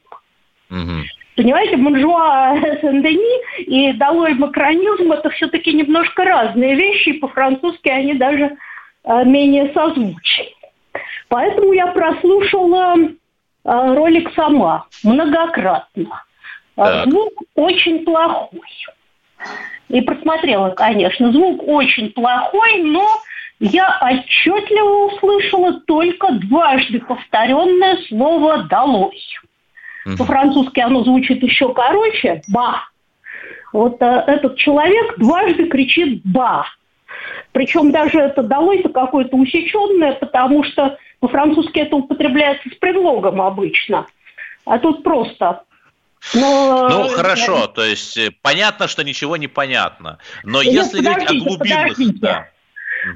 Угу. 0.71 1.05
Понимаете, 1.37 1.77
буржуа 1.77 2.57
Сен-Дени 2.81 3.63
и 3.65 3.93
долой 3.95 4.35
макронизм– 4.35 5.13
это 5.13 5.31
все-таки 5.31 5.73
немножко 5.73 6.25
разные 6.25 6.75
вещи, 6.75 7.11
и 7.11 7.19
по-французски 7.19 7.89
они 7.89 8.15
даже 8.15 8.57
э, 9.05 9.25
менее 9.25 9.73
созвучны. 9.73 10.47
Поэтому 11.29 11.73
я 11.73 11.87
прослушала 11.87 12.97
э, 12.99 13.11
ролик 13.65 14.33
сама, 14.35 14.87
многократно. 15.03 16.23
Э, 16.77 16.83
так. 16.83 17.09
Звук 17.09 17.33
очень 17.55 18.05
плохой. 18.05 18.61
И 19.89 20.01
просмотрела, 20.03 20.71
конечно. 20.71 21.33
Звук 21.33 21.67
очень 21.67 22.13
плохой, 22.13 22.83
но 22.83 23.07
я 23.61 23.99
отчетливо 24.03 25.07
услышала 25.07 25.81
только 25.87 26.33
дважды 26.33 27.01
повторенное 27.01 27.97
слово 28.09 28.65
«долой». 28.65 29.19
Угу. 30.07 30.17
По-французски 30.17 30.81
оно 30.81 31.05
звучит 31.05 31.43
еще 31.43 31.73
короче. 31.73 32.43
Ба. 32.49 32.83
Вот 33.73 34.01
э, 34.01 34.25
этот 34.27 34.57
человек 34.57 35.19
дважды 35.19 35.67
кричит 35.67 36.23
«ба». 36.25 36.67
Причем 37.53 37.93
даже 37.93 38.19
это 38.19 38.43
долой-то 38.43 38.89
какое-то 38.89 39.37
усеченное, 39.37 40.13
потому 40.13 40.65
что 40.65 40.97
по-французски 41.21 41.81
это 41.81 41.97
употребляется 41.97 42.69
с 42.71 42.75
предлогом 42.75 43.41
обычно. 43.41 44.07
А 44.65 44.79
тут 44.79 45.03
просто 45.03 45.63
но, 46.35 46.89
ну, 46.89 47.09
хорошо, 47.09 47.67
то 47.67 47.85
есть 47.85 48.17
э, 48.17 48.31
понятно, 48.43 48.89
что 48.89 49.03
ничего 49.03 49.37
не 49.37 49.49
понятно. 49.49 50.19
Но 50.45 50.63
Нет, 50.63 50.73
если 50.73 51.03
говорить 51.03 51.31
о 51.31 51.35
глубинах... 51.35 51.97
Да. 52.21 52.49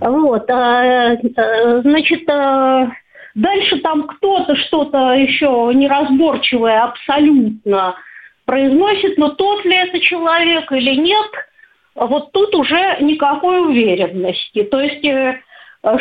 Вот, 0.00 0.50
а, 0.50 1.12
а, 1.12 1.80
значит, 1.82 2.28
а, 2.28 2.90
Дальше 3.36 3.80
там 3.80 4.04
кто-то 4.06 4.56
что-то 4.56 5.12
еще 5.12 5.70
неразборчивое 5.74 6.82
абсолютно 6.82 7.94
произносит, 8.46 9.18
но 9.18 9.28
тот 9.28 9.62
ли 9.66 9.76
это 9.76 10.00
человек 10.00 10.72
или 10.72 10.94
нет, 10.94 11.30
вот 11.94 12.32
тут 12.32 12.54
уже 12.54 12.96
никакой 13.00 13.60
уверенности. 13.60 14.62
То 14.62 14.80
есть, 14.80 15.04
э, 15.04 15.42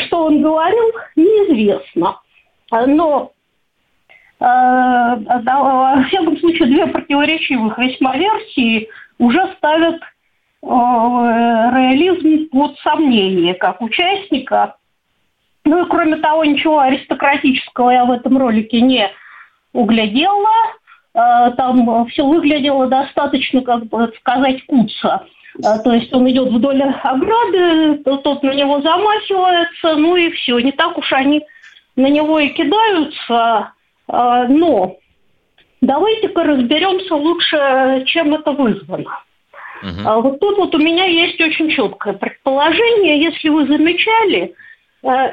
что 0.05 0.23
он 0.23 0.41
говорил, 0.41 0.93
неизвестно. 1.17 2.21
Но 2.71 3.33
э, 4.39 4.43
во 4.45 6.03
всяком 6.07 6.37
случае, 6.37 6.69
две 6.69 6.87
противоречивых 6.87 7.77
весьма 7.77 8.15
версии 8.15 8.87
уже 9.19 9.45
ставят 9.57 9.95
э, 9.95 10.05
реализм 10.63 12.47
под 12.49 12.79
сомнение 12.79 13.55
как 13.55 13.81
участника 13.81 14.77
ну 15.65 15.83
и 15.83 15.89
кроме 15.89 16.17
того, 16.17 16.45
ничего 16.45 16.79
аристократического 16.79 17.89
я 17.89 18.05
в 18.05 18.11
этом 18.11 18.37
ролике 18.37 18.81
не 18.81 19.09
углядела. 19.73 20.51
А, 21.13 21.51
там 21.51 22.05
все 22.07 22.25
выглядело 22.25 22.87
достаточно, 22.87 23.61
как 23.61 23.87
бы 23.87 24.13
сказать, 24.19 24.63
куца. 24.67 25.25
А, 25.63 25.79
то 25.79 25.93
есть 25.93 26.13
он 26.13 26.29
идет 26.29 26.49
вдоль 26.49 26.83
ограды, 26.83 27.97
тот 28.03 28.43
на 28.43 28.53
него 28.53 28.81
замахивается, 28.81 29.95
ну 29.95 30.15
и 30.15 30.29
все. 30.31 30.59
Не 30.59 30.71
так 30.71 30.97
уж 30.97 31.11
они 31.13 31.43
на 31.95 32.07
него 32.07 32.39
и 32.39 32.49
кидаются. 32.49 33.71
А, 34.07 34.47
но 34.47 34.97
давайте-ка 35.81 36.43
разберемся 36.43 37.15
лучше, 37.15 38.03
чем 38.05 38.35
это 38.35 38.51
вызвано. 38.51 39.19
Угу. 39.81 40.21
Вот 40.21 40.39
тут 40.39 40.57
вот 40.57 40.75
у 40.75 40.77
меня 40.77 41.05
есть 41.05 41.41
очень 41.41 41.69
четкое 41.69 42.13
предположение. 42.13 43.21
Если 43.21 43.49
вы 43.49 43.65
замечали, 43.65 44.53
Э, 44.53 44.64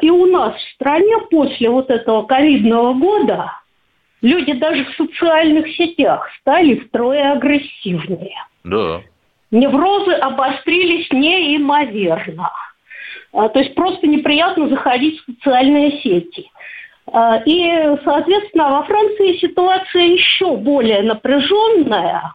и 0.03 0.11
у 0.11 0.27
нас 0.27 0.55
в 0.55 0.75
стране 0.75 1.17
после 1.31 1.71
вот 1.71 1.91
этого 1.91 2.25
ковидного 2.25 2.93
года 2.93 3.53
люди 4.21 4.53
даже 4.53 4.85
в 4.85 4.95
социальных 4.97 5.69
сетях 5.75 6.29
стали 6.41 6.77
втрое 6.77 7.33
агрессивнее. 7.33 8.37
Да. 8.65 9.01
Неврозы 9.51 10.13
обострились 10.13 11.11
неимоверно. 11.11 12.51
А, 13.33 13.49
то 13.49 13.61
есть 13.61 13.75
просто 13.75 14.07
неприятно 14.07 14.69
заходить 14.69 15.21
в 15.21 15.33
социальные 15.33 16.03
сети. 16.03 16.51
А, 17.11 17.43
и, 17.45 17.97
соответственно, 18.05 18.71
во 18.71 18.83
Франции 18.85 19.39
ситуация 19.39 20.05
еще 20.05 20.57
более 20.57 21.03
напряженная. 21.03 22.35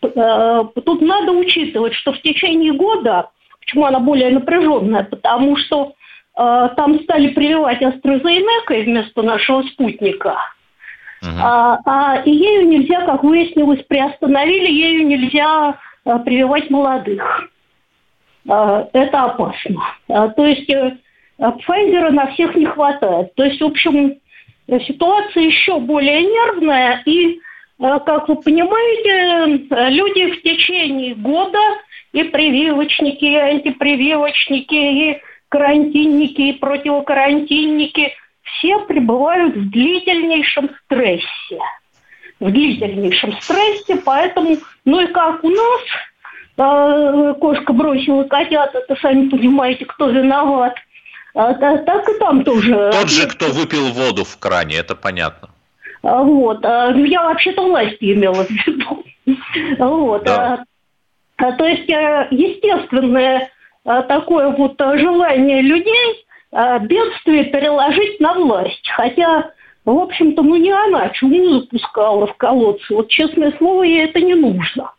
Тут 0.00 1.00
надо 1.00 1.30
учитывать, 1.32 1.94
что 1.94 2.12
в 2.12 2.20
течение 2.22 2.72
года, 2.72 3.30
почему 3.60 3.84
она 3.84 4.00
более 4.00 4.30
напряженная, 4.30 5.04
потому 5.04 5.56
что 5.56 5.94
там 6.34 7.00
стали 7.02 7.28
прививать 7.28 7.82
AstraZeneca 7.82 8.84
вместо 8.84 9.22
нашего 9.22 9.62
спутника. 9.64 10.38
Uh-huh. 11.22 11.38
А, 11.40 11.78
а, 11.84 12.22
и 12.24 12.30
ею 12.32 12.68
нельзя, 12.68 13.02
как 13.02 13.22
выяснилось, 13.22 13.82
приостановили, 13.84 14.68
ею 14.70 15.06
нельзя 15.06 15.78
а, 16.04 16.18
прививать 16.18 16.68
молодых. 16.68 17.48
А, 18.48 18.88
это 18.92 19.24
опасно. 19.24 19.82
А, 20.08 20.28
то 20.28 20.44
есть 20.44 20.68
э, 20.68 20.96
Пфайзера 21.38 22.10
на 22.10 22.26
всех 22.32 22.56
не 22.56 22.66
хватает. 22.66 23.34
То 23.36 23.44
есть, 23.44 23.60
в 23.60 23.66
общем, 23.66 24.16
ситуация 24.66 25.44
еще 25.44 25.78
более 25.78 26.22
нервная. 26.22 27.02
И, 27.06 27.34
э, 27.34 27.38
как 27.78 28.28
вы 28.28 28.36
понимаете, 28.42 29.68
люди 29.90 30.32
в 30.32 30.42
течение 30.42 31.14
года 31.14 31.60
и 32.12 32.24
прививочники, 32.24 33.24
и 33.24 33.36
антипрививочники, 33.36 34.74
и 34.74 35.20
карантинники, 35.52 36.40
и 36.40 36.52
противокарантинники 36.54 38.12
все 38.42 38.80
пребывают 38.86 39.54
в 39.54 39.70
длительнейшем 39.70 40.70
стрессе. 40.84 41.60
В 42.40 42.50
длительнейшем 42.50 43.38
стрессе, 43.40 43.96
поэтому, 44.04 44.56
ну 44.84 45.00
и 45.00 45.06
как 45.12 45.44
у 45.44 45.50
нас– 45.50 45.80
а, 46.56 47.34
кошка 47.34 47.72
бросила 47.72 48.24
котят, 48.24 48.74
это 48.74 48.96
сами 49.00 49.28
понимаете, 49.28 49.84
кто 49.84 50.08
виноват. 50.08 50.74
А, 51.34 51.54
так 51.54 52.08
и 52.08 52.18
там 52.18 52.44
тоже. 52.44 52.90
Тот 52.92 53.08
же, 53.08 53.26
кто 53.26 53.46
выпил 53.46 53.88
воду 53.92 54.24
в 54.24 54.38
кране, 54.38 54.76
это 54.76 54.94
понятно. 54.94 55.48
А, 56.02 56.22
вот. 56.22 56.62
Ну, 56.62 57.04
я 57.04 57.22
вообще-то 57.22 57.62
власть 57.62 57.98
имела 58.00 58.44
в 58.44 58.50
виду. 58.50 59.04
Вот. 59.78 60.24
Да. 60.24 60.64
То 61.36 61.64
есть, 61.64 61.88
э, 61.88 62.26
естественное 62.30 63.50
такое 63.84 64.48
вот 64.50 64.78
желание 64.78 65.62
людей 65.62 66.26
бедствие 66.82 67.44
переложить 67.44 68.20
на 68.20 68.34
власть. 68.34 68.88
Хотя, 68.94 69.52
в 69.84 69.98
общем-то, 69.98 70.42
ну 70.42 70.56
не 70.56 70.70
она 70.70 71.08
чуму 71.10 71.60
запускала 71.60 72.26
в 72.26 72.36
колодцы. 72.36 72.94
Вот, 72.94 73.08
честное 73.08 73.52
слово, 73.58 73.82
ей 73.84 74.04
это 74.04 74.20
не 74.20 74.34
нужно. 74.34 74.92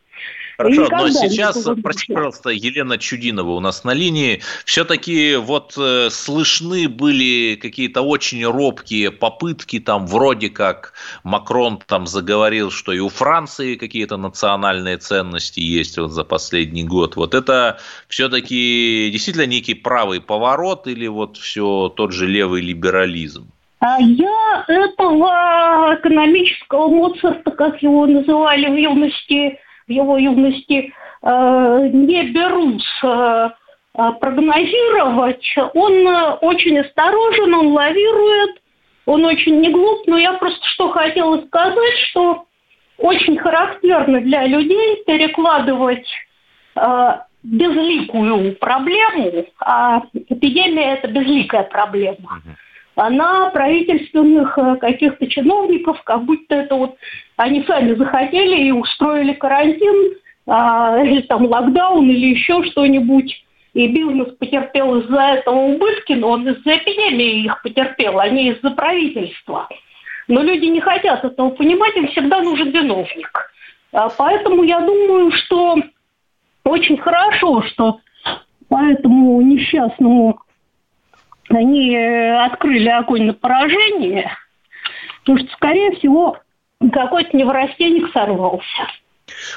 Хорошо, 0.58 0.88
но 0.92 1.10
сейчас, 1.10 1.68
простите, 1.82 2.14
пожалуйста, 2.14 2.50
Елена 2.50 2.98
Чудинова 2.98 3.52
у 3.52 3.60
нас 3.60 3.84
на 3.84 3.94
линии. 3.94 4.42
Все-таки 4.66 5.36
вот 5.36 5.74
э, 5.78 6.10
слышны 6.12 6.88
были 6.88 7.56
какие-то 7.56 8.02
очень 8.02 8.46
робкие 8.46 9.12
попытки, 9.12 9.80
там 9.80 10.06
вроде 10.06 10.50
как 10.50 10.94
Макрон 11.24 11.80
там 11.86 12.06
заговорил, 12.06 12.70
что 12.70 12.92
и 12.92 13.00
у 13.00 13.10
Франции 13.10 13.76
какие-то 13.76 14.18
национальные 14.18 14.98
ценности 14.98 15.60
есть 15.60 15.98
вот 15.98 16.12
за 16.12 16.24
последний 16.24 16.84
год. 16.84 17.16
Вот 17.16 17.34
это 17.34 17.80
все-таки 18.08 19.10
действительно 19.12 19.48
некий 19.48 19.74
правый 19.74 20.22
поворот 20.22 20.88
или 20.88 21.08
вот 21.08 21.38
все 21.38 21.92
тот 21.96 22.12
же 22.12 22.28
левый 22.28 22.62
либерализм? 22.62 23.48
А 23.80 24.00
я 24.00 24.64
этого 24.70 25.96
экономического 26.00 26.88
Моцарта, 26.88 27.52
как 27.52 27.82
его 27.84 28.06
называли 28.06 28.68
в 28.68 28.78
юности, 28.78 29.60
в 29.88 29.92
его 29.92 30.18
юности 30.18 30.94
э, 31.22 31.90
не 31.92 32.24
берусь 32.32 33.00
э, 33.04 33.50
э, 33.98 34.12
прогнозировать. 34.20 35.46
Он 35.74 36.08
очень 36.42 36.80
осторожен, 36.80 37.54
он 37.54 37.68
лавирует, 37.68 38.62
он 39.06 39.26
очень 39.26 39.60
не 39.60 39.70
глуп, 39.70 40.08
но 40.08 40.18
я 40.18 40.34
просто 40.34 40.66
что 40.68 40.90
хотела 40.90 41.42
сказать, 41.46 41.98
что 42.10 42.46
очень 42.98 43.38
характерно 43.38 44.22
для 44.22 44.46
людей 44.46 45.04
перекладывать 45.06 46.08
безликую 47.44 48.56
проблему, 48.56 49.46
а 49.60 50.04
эпидемия– 50.14 50.94
это 50.96 51.08
безликая 51.10 51.64
проблема. 51.64 52.42
Uh-huh 52.46 52.53
на 52.96 53.50
правительственных 53.50 54.58
э, 54.58 54.76
каких-то 54.78 55.28
чиновников, 55.28 56.02
как 56.04 56.24
будто 56.24 56.56
это 56.56 56.76
вот 56.76 56.96
они 57.38 57.64
сами 57.64 57.96
захотели 57.96 58.68
и 58.68 58.72
устроили 58.72 59.34
карантин, 59.34 60.16
а, 60.46 61.02
или 61.04 61.22
там 61.22 61.46
локдаун, 61.46 62.10
или 62.10 62.28
еще 62.28 62.64
что-нибудь. 62.66 63.44
И 63.74 63.88
бизнес 63.88 64.36
потерпел 64.36 64.98
из-за 64.98 65.20
этого 65.20 65.56
убытки, 65.56 66.14
но 66.14 66.30
он 66.30 66.48
из-за 66.48 66.78
эпидемии 66.78 67.46
их 67.46 67.62
потерпел, 67.64 68.20
а 68.20 68.30
не 68.30 68.52
из-за 68.52 68.70
правительства. 68.70 69.68
Но 70.28 70.42
люди 70.44 70.66
не 70.66 70.80
хотят 70.80 71.26
этого 71.26 71.50
понимать, 71.50 71.96
им 71.96 72.08
всегда 72.10 72.42
нужен 72.42 72.70
виновник. 72.70 73.52
А, 73.92 74.10
поэтому 74.10 74.64
я 74.64 74.80
думаю, 74.82 75.32
что 75.32 75.78
очень 76.64 76.98
хорошо, 76.98 77.64
что 77.64 78.00
по 78.70 78.84
этому 78.84 79.42
несчастному 79.42 80.40
они 81.54 81.96
э, 81.96 82.46
открыли 82.46 82.90
огонь 82.90 83.24
на 83.24 83.34
поражение, 83.34 84.32
потому 85.22 85.40
что, 85.40 85.48
скорее 85.54 85.96
всего, 85.96 86.38
какой-то 86.92 87.36
неврастенник 87.36 88.12
сорвался. 88.12 88.88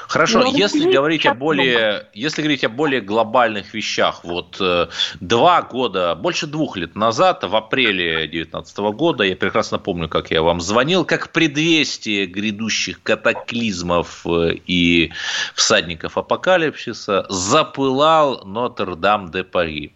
Хорошо, 0.07 0.39
Но 0.39 0.57
если 0.57 0.91
говорить 0.91 1.25
о 1.25 1.33
более, 1.33 2.07
если 2.13 2.41
говорить 2.41 2.63
о 2.63 2.69
более 2.69 3.01
глобальных 3.01 3.73
вещах, 3.73 4.23
вот 4.23 4.57
э, 4.61 4.87
два 5.19 5.61
года, 5.61 6.15
больше 6.15 6.47
двух 6.47 6.77
лет 6.77 6.95
назад, 6.95 7.43
в 7.43 7.55
апреле 7.55 8.27
2019 8.27 8.77
года, 8.95 9.23
я 9.25 9.35
прекрасно 9.35 9.77
помню, 9.77 10.07
как 10.07 10.31
я 10.31 10.41
вам 10.41 10.61
звонил, 10.61 11.03
как 11.03 11.31
предвестие 11.31 12.25
грядущих 12.27 13.03
катаклизмов 13.03 14.25
э, 14.25 14.55
и 14.65 15.11
всадников 15.53 16.17
апокалипсиса 16.17 17.25
запылал 17.29 18.45
Нотр-Дам-де-Пари. 18.45 19.93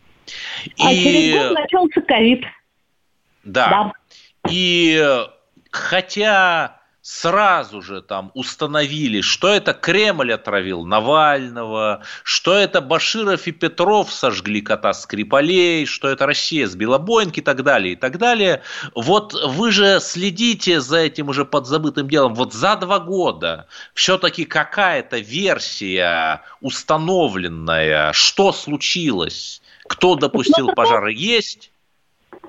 А 0.79 0.91
и... 0.91 1.03
через 1.03 1.49
год 1.49 1.59
начался 1.59 2.01
ковид. 2.01 2.43
Да. 3.43 3.69
да. 3.69 3.93
И 4.49 5.25
хотя 5.71 6.80
сразу 7.01 7.81
же 7.81 8.01
там 8.01 8.31
установили, 8.35 9.21
что 9.21 9.49
это 9.49 9.73
Кремль 9.73 10.33
отравил 10.33 10.85
Навального, 10.85 12.03
что 12.23 12.53
это 12.53 12.79
Баширов 12.79 13.47
и 13.47 13.51
Петров 13.51 14.11
сожгли 14.13 14.61
кота 14.61 14.93
Скрипалей, 14.93 15.85
что 15.85 16.09
это 16.09 16.25
Россия 16.27 16.67
сбила 16.67 16.99
Боинг 16.99 17.37
и 17.37 17.41
так 17.41 17.63
далее, 17.63 17.93
и 17.93 17.95
так 17.95 18.17
далее. 18.17 18.61
Вот 18.95 19.33
вы 19.33 19.71
же 19.71 19.99
следите 19.99 20.79
за 20.79 20.99
этим 20.99 21.29
уже 21.29 21.43
подзабытым 21.43 22.07
делом. 22.07 22.35
Вот 22.35 22.53
за 22.53 22.75
два 22.75 22.99
года 22.99 23.67
все-таки 23.93 24.45
какая-то 24.45 25.17
версия 25.17 26.41
установленная, 26.61 28.13
что 28.13 28.51
случилось, 28.51 29.61
кто 29.87 30.15
допустил 30.15 30.67
ну, 30.67 30.75
пожар, 30.75 31.07
есть? 31.07 31.71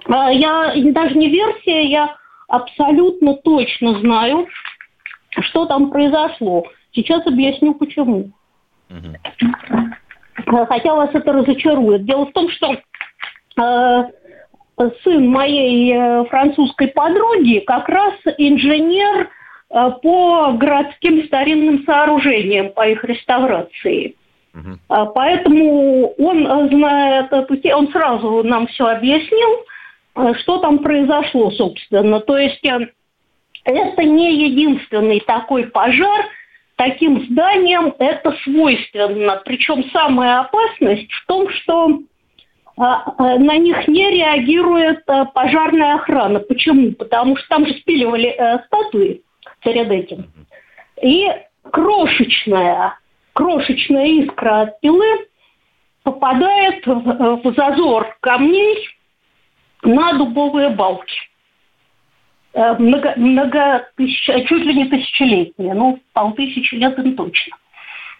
А, 0.06 0.30
я 0.30 0.72
даже 0.92 1.14
не 1.14 1.30
версия, 1.30 1.88
я 1.90 2.21
абсолютно 2.52 3.34
точно 3.36 3.98
знаю, 4.00 4.46
что 5.40 5.64
там 5.64 5.90
произошло. 5.90 6.64
Сейчас 6.92 7.26
объясню 7.26 7.74
почему. 7.74 8.30
Угу. 8.90 10.66
Хотя 10.68 10.94
вас 10.94 11.10
это 11.14 11.32
разочарует. 11.32 12.04
Дело 12.04 12.26
в 12.26 12.32
том, 12.32 12.50
что 12.50 12.76
э, 13.56 14.10
сын 15.02 15.26
моей 15.28 15.94
э, 15.94 16.24
французской 16.26 16.88
подруги 16.88 17.60
как 17.60 17.88
раз 17.88 18.14
инженер 18.36 19.30
э, 19.70 19.90
по 20.02 20.52
городским 20.52 21.24
старинным 21.24 21.84
сооружениям, 21.84 22.72
по 22.72 22.86
их 22.86 23.02
реставрации. 23.04 24.14
Угу. 24.54 25.06
Поэтому 25.14 26.12
он 26.18 26.46
э, 26.46 26.68
знает 26.68 27.32
эту 27.32 27.58
он 27.74 27.88
сразу 27.88 28.42
нам 28.42 28.66
все 28.66 28.88
объяснил, 28.88 29.64
что 30.14 30.58
там 30.58 30.78
произошло, 30.78 31.50
собственно. 31.52 32.20
То 32.20 32.38
есть 32.38 32.64
э, 32.64 32.88
это 33.64 34.04
не 34.04 34.48
единственный 34.48 35.20
такой 35.20 35.64
пожар, 35.66 36.26
таким 36.76 37.24
зданиям 37.26 37.94
это 37.98 38.36
свойственно. 38.44 39.40
Причем 39.44 39.84
самая 39.90 40.40
опасность 40.40 41.10
в 41.10 41.26
том, 41.26 41.48
что 41.50 42.00
на 42.76 43.58
них 43.58 43.86
не 43.86 44.10
реагирует 44.10 45.04
пожарная 45.34 45.96
охрана. 45.96 46.40
Почему? 46.40 46.92
Потому 46.92 47.36
что 47.36 47.48
там 47.48 47.66
же 47.66 47.74
спиливали 47.74 48.34
статуи 48.66 49.22
перед 49.62 49.90
этим. 49.90 50.32
И 51.02 51.28
крошечная 51.70 52.96
крошечная 53.32 54.06
искра 54.06 54.62
от 54.62 54.80
пилы 54.80 55.26
попадает 56.02 56.84
в 56.86 57.54
зазор 57.56 58.16
камней 58.20 58.88
на 59.82 60.12
дубовые 60.14 60.70
балки. 60.70 61.14
э, 62.54 62.74
много, 62.78 63.14
много 63.16 63.88
тысяч, 63.96 64.24
чуть 64.24 64.64
ли 64.64 64.74
не 64.74 64.84
тысячелетняя, 64.86 65.74
ну, 65.74 66.00
полтысячи 66.12 66.74
лет 66.74 66.98
им 66.98 67.16
точно. 67.16 67.56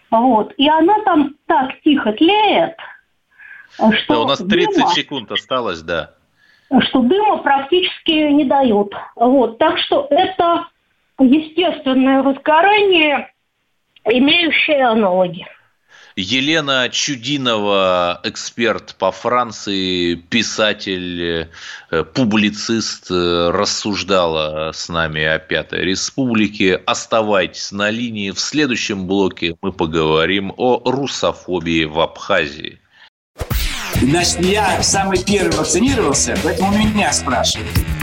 Вот. 0.09 0.53
И 0.57 0.69
она 0.69 1.01
там 1.03 1.35
так 1.47 1.79
тихо 1.81 2.13
тлеет, 2.13 2.77
что... 3.75 4.13
Да, 4.13 4.19
у 4.21 4.27
нас 4.27 4.39
30 4.39 4.75
дыма, 4.75 4.87
секунд 4.89 5.31
осталось, 5.31 5.81
да. 5.81 6.11
Что 6.79 7.01
дыма 7.01 7.37
практически 7.37 8.11
не 8.11 8.45
дает. 8.45 8.93
Вот. 9.15 9.57
Так 9.57 9.77
что 9.79 10.07
это 10.09 10.67
естественное 11.19 12.21
возгорание, 12.23 13.31
имеющее 14.05 14.85
аналоги. 14.85 15.47
Елена 16.15 16.89
Чудинова, 16.89 18.21
эксперт 18.23 18.95
по 18.99 19.11
Франции, 19.11 20.13
писатель, 20.15 21.49
э, 21.89 22.03
публицист, 22.03 23.09
э, 23.09 23.49
рассуждала 23.49 24.71
с 24.73 24.89
нами 24.89 25.23
о 25.23 25.39
Пятой 25.39 25.81
Республике. 25.81 26.75
Оставайтесь 26.75 27.71
на 27.71 27.89
линии. 27.89 28.29
В 28.29 28.39
следующем 28.39 29.07
блоке 29.07 29.55
мы 29.63 29.71
поговорим 29.71 30.53
о 30.55 30.81
русофобии 30.85 31.85
в 31.85 31.99
Абхазии. 31.99 32.79
Значит, 33.95 34.41
я 34.41 34.83
самый 34.83 35.23
первый 35.23 35.55
вакцинировался, 35.55 36.37
поэтому 36.43 36.77
меня 36.77 37.11
спрашивают. 37.11 38.02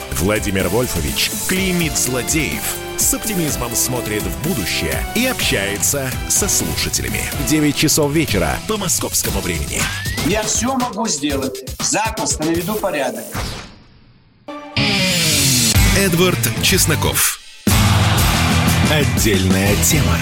Владимир 0.21 0.69
Вольфович 0.69 1.31
клеймит 1.47 1.97
злодеев– 1.97 2.63
с 3.01 3.15
оптимизмом 3.15 3.75
смотрит 3.75 4.21
в 4.21 4.47
будущее 4.47 5.03
и 5.15 5.25
общается 5.25 6.11
со 6.29 6.47
слушателями. 6.47 7.21
9 7.47 7.75
часов 7.75 8.11
вечера 8.11 8.59
по 8.67 8.77
московскому 8.77 9.41
времени. 9.41 9.81
Я 10.27 10.43
все 10.43 10.75
могу 10.75 11.07
сделать. 11.07 11.63
Запросто 11.79 12.45
наведу 12.45 12.75
порядок. 12.75 13.25
Эдвард 15.97 16.39
Чесноков. 16.61 17.39
Отдельная 18.91 19.75
тема. 19.83 20.17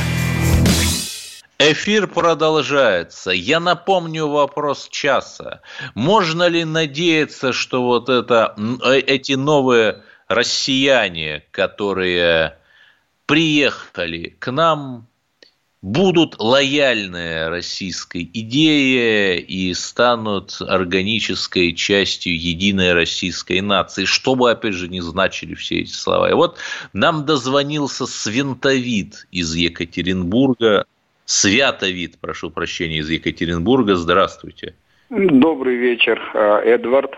Эфир 1.62 2.08
продолжается. 2.08 3.32
Я 3.32 3.60
напомню 3.60 4.28
вопрос 4.28 4.88
часа. 4.90 5.60
Можно 5.94 6.48
ли 6.48 6.64
надеяться, 6.64 7.52
что 7.52 7.84
вот 7.84 8.08
это, 8.08 8.56
э, 8.86 9.00
эти 9.00 9.34
новые 9.34 10.02
россияне, 10.30 11.44
которые 11.52 12.58
приехали 13.26 14.38
к 14.40 14.50
нам, 14.54 15.10
будут 15.82 16.40
лояльны 16.40 17.50
российской 17.50 18.30
идее 18.34 19.42
и 19.42 19.74
станут 19.74 20.62
органической 20.62 21.74
частью 21.74 22.40
единой 22.40 22.94
российской 22.94 23.60
нации, 23.60 24.06
что 24.06 24.36
бы, 24.36 24.50
опять 24.50 24.76
же, 24.76 24.88
не 24.88 25.02
значили 25.02 25.56
все 25.56 25.82
эти 25.82 25.92
слова. 25.92 26.30
И 26.30 26.34
вот 26.34 26.58
нам 26.94 27.26
дозвонился 27.26 28.06
Свинтовид 28.06 29.28
из 29.32 29.54
Екатеринбурга, 29.56 30.86
Святовид, 31.30 32.20
прошу 32.20 32.50
прощения, 32.50 32.98
из 32.98 33.10
Екатеринбурга. 33.12 33.94
Здравствуйте. 33.96 34.74
Добрый 35.12 35.76
вечер, 35.76 36.20
э, 36.34 36.62
Эдвард. 36.66 37.16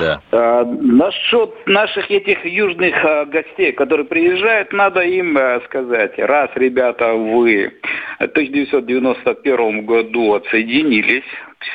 Да. 0.00 0.22
А, 0.32 0.64
насчет 0.64 1.66
наших 1.66 2.10
этих 2.10 2.42
южных 2.46 2.94
а, 3.04 3.26
гостей, 3.26 3.72
которые 3.72 4.06
приезжают, 4.06 4.72
надо 4.72 5.02
им 5.02 5.36
а, 5.36 5.60
сказать, 5.66 6.18
раз, 6.18 6.48
ребята, 6.54 7.12
вы 7.12 7.74
в 8.18 8.24
1991 8.24 9.84
году 9.84 10.32
отсоединились, 10.32 11.24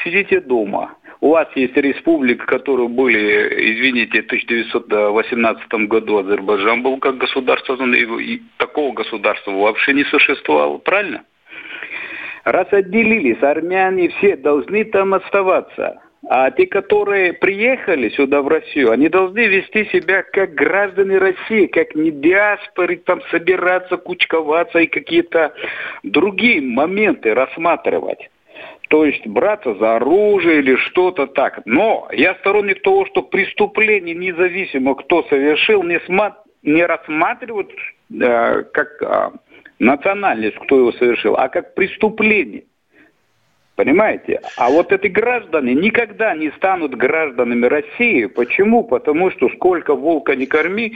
сидите 0.03 0.39
дома. 0.39 0.95
У 1.21 1.29
вас 1.29 1.47
есть 1.53 1.77
республика, 1.77 2.47
которые 2.47 2.87
были, 2.87 3.75
извините, 3.75 4.23
в 4.23 4.25
1918 4.25 5.71
году 5.87 6.17
Азербайджан 6.17 6.81
был 6.81 6.97
как 6.97 7.19
государство, 7.19 7.75
и 7.85 8.41
такого 8.57 8.91
государства 8.93 9.51
вообще 9.51 9.93
не 9.93 10.03
существовало, 10.05 10.79
правильно? 10.79 11.23
Раз 12.43 12.67
отделились, 12.71 13.41
армяне 13.41 14.09
все 14.09 14.35
должны 14.35 14.83
там 14.85 15.13
оставаться. 15.13 16.01
А 16.29 16.51
те, 16.51 16.67
которые 16.67 17.33
приехали 17.33 18.09
сюда, 18.09 18.41
в 18.41 18.47
Россию, 18.47 18.91
они 18.91 19.09
должны 19.09 19.45
вести 19.47 19.85
себя 19.85 20.23
как 20.23 20.53
граждане 20.53 21.17
России, 21.17 21.65
как 21.65 21.95
не 21.95 22.11
диаспоры, 22.11 22.97
там 22.97 23.21
собираться, 23.29 23.97
кучковаться 23.97 24.79
и 24.79 24.87
какие-то 24.87 25.53
другие 26.03 26.61
моменты 26.61 27.33
рассматривать. 27.33 28.29
То 28.89 29.05
есть 29.05 29.25
браться 29.27 29.73
за 29.75 29.95
оружие 29.95 30.59
или 30.59 30.75
что-то 30.75 31.27
так. 31.27 31.61
Но 31.65 32.07
я 32.11 32.35
сторонник 32.35 32.81
того, 32.83 33.05
что 33.07 33.21
преступление, 33.21 34.15
независимо 34.15 34.95
кто 34.95 35.23
совершил, 35.23 35.83
не, 35.83 35.97
сма- 36.07 36.35
не 36.61 36.85
рассматривают 36.85 37.71
э, 38.11 38.63
как 38.71 39.01
э, 39.01 39.31
национальность, 39.83 40.57
кто 40.57 40.79
его 40.79 40.91
совершил, 40.93 41.35
а 41.35 41.49
как 41.49 41.75
преступление. 41.75 42.63
Понимаете? 43.75 44.41
А 44.55 44.69
вот 44.69 44.91
эти 44.91 45.07
граждане 45.07 45.73
никогда 45.73 46.35
не 46.35 46.51
станут 46.51 46.95
гражданами 46.95 47.65
России. 47.65 48.25
Почему? 48.25 48.83
Потому 48.83 49.31
что 49.31 49.49
сколько 49.49 49.95
волка 49.95 50.35
не 50.35 50.45
корми, 50.45 50.95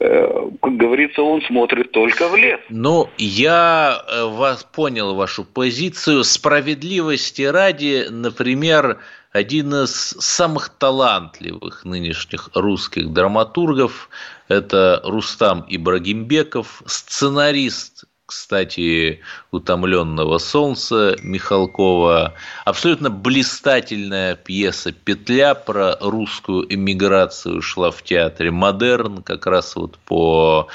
э, 0.00 0.50
как 0.60 0.76
говорится, 0.76 1.22
он 1.22 1.42
смотрит 1.42 1.92
только 1.92 2.28
в 2.28 2.34
лес. 2.34 2.58
Ну, 2.70 3.08
я 3.18 4.02
э, 4.08 4.24
вас 4.24 4.64
понял 4.64 5.14
вашу 5.14 5.44
позицию. 5.44 6.24
Справедливости 6.24 7.42
ради, 7.42 8.06
например, 8.10 8.98
один 9.30 9.72
из 9.72 9.92
самых 9.92 10.70
талантливых 10.70 11.84
нынешних 11.84 12.50
русских 12.54 13.12
драматургов– 13.12 14.10
это 14.48 15.00
Рустам 15.04 15.64
Ибрагимбеков, 15.68 16.82
сценарист 16.86 18.04
кстати, 18.26 19.20
«Утомленного 19.52 20.38
солнца» 20.38 21.16
Михалкова. 21.22 22.34
Абсолютно 22.64 23.08
блистательная 23.08 24.34
пьеса 24.34 24.90
«Петля» 24.90 25.54
про 25.54 25.96
русскую 26.00 26.66
эмиграцию 26.72 27.62
шла 27.62 27.92
в 27.92 28.02
театре 28.02 28.50
«Модерн», 28.50 29.22
как 29.22 29.46
раз 29.46 29.76
вот 29.76 29.96
по 29.98 30.68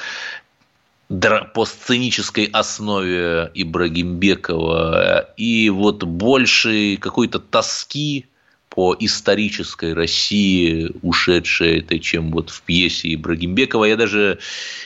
по 1.54 1.66
сценической 1.66 2.46
основе 2.46 3.52
Ибрагимбекова 3.54 5.34
и 5.36 5.70
вот 5.70 6.06
больше 6.06 6.96
какой-то 6.96 7.40
тоски 7.40 8.28
по 8.72 8.96
исторической 8.98 9.94
России, 9.94 10.90
ушедшей 11.02 11.80
этой, 11.80 12.00
чем 12.00 12.32
вот 12.32 12.50
в 12.50 12.62
пьесе 12.62 13.14
Ибрагимбекова. 13.14 13.84
Я 13.84 13.98
даже 13.98 14.40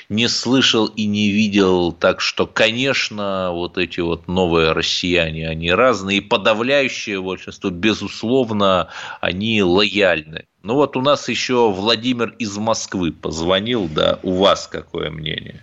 не 0.10 0.28
слышал 0.28 0.88
и 0.88 1.06
не 1.06 1.30
видел, 1.30 1.92
так 1.92 2.20
что, 2.20 2.48
конечно, 2.48 3.52
вот 3.52 3.78
эти 3.78 4.00
вот 4.00 4.28
новые 4.28 4.72
россияне, 4.72 5.48
они 5.48 5.72
разные, 5.72 6.18
и 6.18 6.22
подавляющее 6.22 7.22
большинство, 7.22 7.70
безусловно, 7.70 8.90
они 9.22 9.62
лояльны. 9.62 10.46
Ну 10.64 10.74
вот 10.74 10.98
у 10.98 11.02
нас 11.02 11.30
еще 11.30 11.72
Владимир 11.72 12.34
из 12.40 12.58
Москвы 12.58 13.12
позвонил, 13.12 13.88
да, 13.88 14.18
у 14.24 14.34
вас 14.38 14.66
какое 14.68 15.12
мнение? 15.12 15.62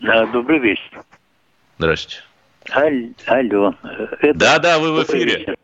Да, 0.00 0.26
добрый 0.26 0.58
вечер. 0.58 1.02
Здравствуйте. 1.78 2.22
Аль, 2.70 3.14
алло. 3.26 3.74
Да, 4.34 4.58
да, 4.58 4.78
вы 4.78 4.92
в 4.92 5.04
эфире. 5.04 5.38
Вечер. 5.38 5.56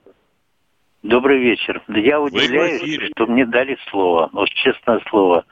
Добрый 1.05 1.39
вечер. 1.39 1.81
Я 1.87 2.21
удивляюсь, 2.21 3.11
что 3.13 3.27
мне 3.29 3.47
дали 3.47 3.79
слово. 3.89 4.31
Вот 4.33 4.49
честное 4.49 5.01
слово. 5.09 5.45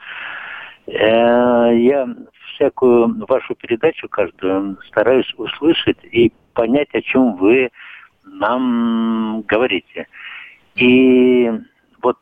Э, 0.87 1.69
я 1.73 2.05
всякую 2.53 3.25
вашу 3.25 3.55
передачу 3.55 4.09
каждую 4.09 4.77
стараюсь 4.87 5.33
услышать 5.37 6.03
и 6.03 6.33
понять, 6.53 6.89
о 6.93 7.01
чем 7.01 7.37
вы 7.37 7.69
нам 8.25 9.41
говорите. 9.43 10.07
И 10.75 11.49
вот 12.01 12.17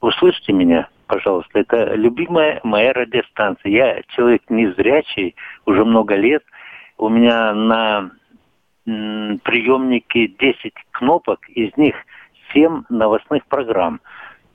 услышьте 0.00 0.52
меня, 0.52 0.88
пожалуйста. 1.08 1.58
Это 1.58 1.94
любимая 1.94 2.60
моя 2.62 2.92
радиостанция. 2.92 3.72
Я 3.72 4.02
человек 4.14 4.42
незрячий 4.48 5.34
уже 5.66 5.84
много 5.84 6.14
лет. 6.14 6.44
У 6.98 7.08
меня 7.08 7.52
на 7.52 8.12
приемнике 8.84 10.28
10 10.28 10.72
кнопок, 10.92 11.48
из 11.48 11.76
них– 11.76 11.96
7 12.54 12.84
новостных 12.88 13.44
программ. 13.46 14.00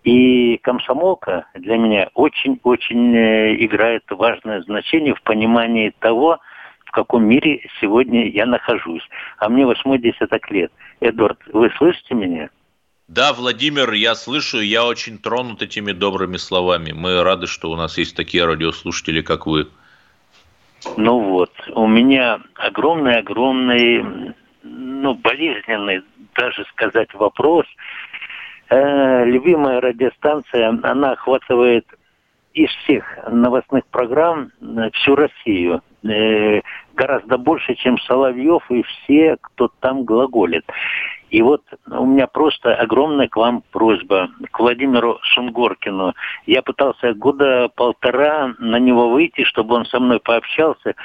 И 0.04 0.58
комсомолка 0.64 1.46
для 1.54 1.78
меня 1.78 2.10
очень-очень 2.14 3.16
э, 3.16 3.66
играет 3.66 4.04
важное 4.10 4.62
значение 4.62 5.14
в 5.14 5.22
понимании 5.22 5.94
того, 6.00 6.40
в 6.86 6.92
каком 6.92 7.26
мире 7.26 7.68
сегодня 7.80 8.30
я 8.30 8.46
нахожусь. 8.46 9.04
А 9.38 9.50
мне 9.50 9.66
восьмой 9.66 10.00
десяток 10.00 10.50
лет. 10.50 10.72
Эдвард, 11.02 11.38
вы 11.52 11.70
слышите 11.78 12.16
меня? 12.16 12.50
Да, 13.10 13.34
Владимир, 13.34 13.92
я 13.94 14.16
слышу, 14.16 14.60
я 14.60 14.86
очень 14.86 15.18
тронут 15.18 15.62
этими 15.62 15.92
добрыми 15.92 16.38
словами. 16.38 16.92
Мы 16.92 17.22
рады, 17.24 17.48
что 17.48 17.72
у 17.72 17.76
нас 17.76 17.98
есть 17.98 18.16
такие 18.16 18.46
радиослушатели, 18.46 19.22
как 19.22 19.48
вы. 19.48 19.68
Ну 20.96 21.20
вот, 21.20 21.52
у 21.74 21.88
меня 21.88 22.40
огромный-огромный, 22.56 24.34
ну, 24.64 25.14
болезненный, 25.16 26.04
даже 26.36 26.66
сказать, 26.72 27.14
вопрос. 27.14 27.66
Э, 28.70 29.26
любимая 29.26 29.82
радиостанция, 29.82 30.78
она 30.84 31.14
охватывает 31.14 31.86
из 32.54 32.70
всех 32.84 33.06
новостных 33.30 33.86
программ 33.88 34.52
э, 34.62 34.90
всю 34.94 35.16
Россию. 35.16 35.82
Э, 36.04 36.62
гораздо 36.94 37.38
больше, 37.38 37.76
чем 37.76 37.98
Соловьев 38.00 38.64
и 38.70 38.84
все, 38.84 39.38
кто 39.42 39.70
там 39.80 40.04
глаголит. 40.04 40.66
И 41.30 41.42
вот 41.42 41.62
у 41.90 42.06
меня 42.06 42.28
просто 42.28 42.76
огромная 42.76 43.28
к 43.28 43.38
вам 43.38 43.64
просьба, 43.72 44.30
к 44.52 44.60
Владимиру 44.60 45.20
Сунгоркину. 45.36 46.14
Я 46.46 46.62
пытался 46.62 47.14
года 47.14 47.70
полтора 47.76 48.56
на 48.58 48.80
него 48.80 49.10
выйти, 49.10 49.44
чтобы 49.44 49.76
он 49.76 49.86
со 49.86 50.00
мной 50.00 50.20
пообщался. 50.20 50.96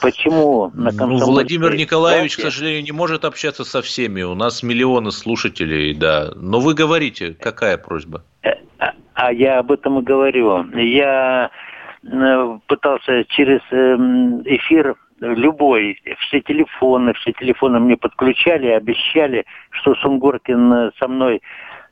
Почему 0.00 0.70
на 0.74 0.90
ну, 0.90 1.18
Владимир 1.18 1.74
Николаевич, 1.74 2.36
правде? 2.36 2.50
к 2.50 2.52
сожалению, 2.52 2.82
не 2.82 2.92
может 2.92 3.24
общаться 3.24 3.64
со 3.64 3.82
всеми. 3.82 4.22
У 4.22 4.34
нас 4.34 4.62
миллионы 4.62 5.12
слушателей, 5.12 5.94
да. 5.94 6.32
Но 6.34 6.60
вы 6.60 6.74
говорите, 6.74 7.34
какая 7.34 7.76
просьба? 7.78 8.24
Э, 8.42 8.54
а, 8.78 8.92
а 9.14 9.32
я 9.32 9.58
об 9.58 9.70
этом 9.70 10.00
и 10.00 10.02
говорю. 10.02 10.64
Я 10.76 11.50
э, 12.04 12.58
пытался 12.66 13.24
через 13.28 13.60
эм, 13.70 14.42
эфир 14.44 14.96
любой, 15.20 16.00
все 16.20 16.40
телефоны, 16.40 17.12
все 17.14 17.32
телефоны 17.32 17.78
мне 17.78 17.96
подключали, 17.96 18.68
обещали, 18.68 19.44
что 19.70 19.94
Сунгоркин 19.96 20.72
э, 20.72 20.90
со 20.98 21.06
мной 21.06 21.42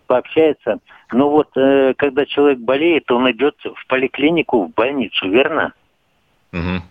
пообщается. 0.07 0.79
Но 1.13 1.31
вот 1.31 1.51
когда 1.53 2.27
человек 2.27 2.59
болеет, 2.59 3.11
он 3.13 3.31
идет 3.31 3.57
в 3.63 3.87
поликлинику, 3.87 4.65
в 4.65 4.75
больницу, 4.75 5.29
верно? 5.29 5.73
Угу. 6.53 6.83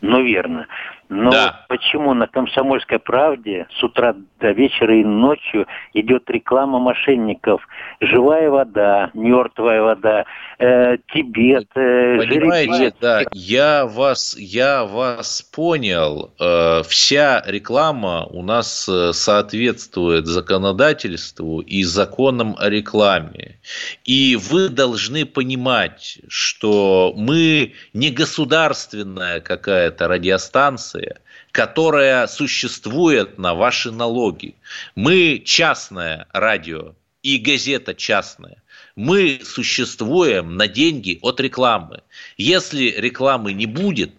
Ну, 0.00 0.22
верно. 0.22 0.66
Но 1.08 1.30
да. 1.30 1.64
почему 1.68 2.14
на 2.14 2.26
«Комсомольской 2.26 2.98
правде» 2.98 3.66
с 3.78 3.82
утра 3.82 4.14
до 4.40 4.50
вечера 4.50 4.98
и 4.98 5.04
ночью 5.04 5.66
идет 5.94 6.28
реклама 6.28 6.78
мошенников? 6.78 7.66
Живая 8.00 8.50
вода, 8.50 9.10
мертвая 9.14 9.82
вода, 9.82 10.24
э, 10.58 10.96
Тибет, 11.12 11.68
э, 11.76 12.18
Понимаете, 12.18 12.72
жеребец. 12.72 12.94
да, 13.00 13.22
я 13.32 13.86
вас, 13.86 14.36
я 14.36 14.84
вас 14.84 15.42
понял. 15.42 16.32
Э, 16.40 16.82
вся 16.88 17.42
реклама 17.46 18.26
у 18.26 18.42
нас 18.42 18.88
э, 18.88 19.12
соответствует 19.12 20.26
законодательству 20.26 21.60
и 21.60 21.84
законам 21.84 22.56
о 22.58 22.68
рекламе. 22.68 23.60
И 24.04 24.36
вы 24.50 24.68
должны 24.70 25.24
понимать, 25.24 26.18
что 26.28 27.12
мы 27.16 27.74
не 27.92 28.10
государственная 28.10 29.40
какая-то 29.40 30.08
радиостанция, 30.08 30.95
информация, 30.96 31.20
которая 31.52 32.26
существует 32.26 33.38
на 33.38 33.54
ваши 33.54 33.90
налоги. 33.90 34.54
Мы 34.94 35.42
частное 35.44 36.26
радио 36.32 36.94
и 37.22 37.38
газета 37.38 37.94
частная. 37.94 38.62
Мы 38.94 39.40
существуем 39.44 40.56
на 40.56 40.68
деньги 40.68 41.18
от 41.22 41.40
рекламы. 41.40 42.02
Если 42.36 42.94
рекламы 42.96 43.52
не 43.52 43.66
будет, 43.66 44.12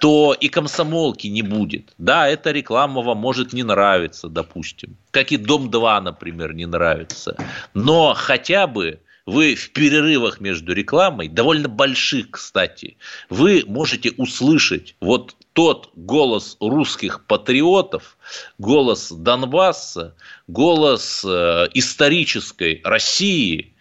то 0.00 0.36
и 0.38 0.48
комсомолки 0.48 1.28
не 1.28 1.42
будет. 1.42 1.94
Да, 1.98 2.28
эта 2.28 2.50
реклама 2.50 3.02
вам 3.02 3.18
может 3.18 3.52
не 3.52 3.62
нравиться, 3.62 4.28
допустим. 4.28 4.96
Как 5.10 5.32
и 5.32 5.36
Дом-2, 5.36 6.00
например, 6.00 6.54
не 6.54 6.66
нравится. 6.66 7.36
Но 7.74 8.14
хотя 8.14 8.66
бы 8.66 9.00
вы 9.26 9.54
в 9.54 9.70
перерывах 9.70 10.40
между 10.40 10.74
рекламой, 10.74 11.28
довольно 11.28 11.68
больших, 11.68 12.32
кстати, 12.32 12.96
вы 13.30 13.64
можете 13.66 14.10
услышать 14.16 14.96
вот 15.00 15.34
тот 15.54 15.90
голос 15.94 16.56
русских 16.60 17.24
патриотов, 17.26 18.18
голос 18.58 19.10
Донбасса, 19.10 20.14
голос 20.48 21.24
э, 21.24 21.68
исторической 21.74 22.80
России, 22.84 23.72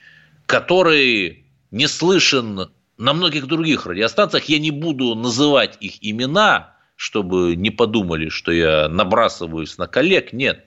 который 0.46 1.46
не 1.72 1.88
слышен 1.88 2.70
на 2.98 3.14
многих 3.14 3.48
других 3.48 3.88
радиостанциях. 3.88 4.46
Я 4.46 4.60
не 4.60 4.70
буду 4.70 5.16
называть 5.16 5.78
их 5.80 5.98
имена, 6.02 6.76
чтобы 6.96 7.56
не 7.56 7.72
подумали, 7.72 8.30
что 8.30 8.52
я 8.52 8.88
набрасываюсь 8.88 9.80
на 9.80 9.88
коллег. 9.88 10.32
Нет. 10.32 10.66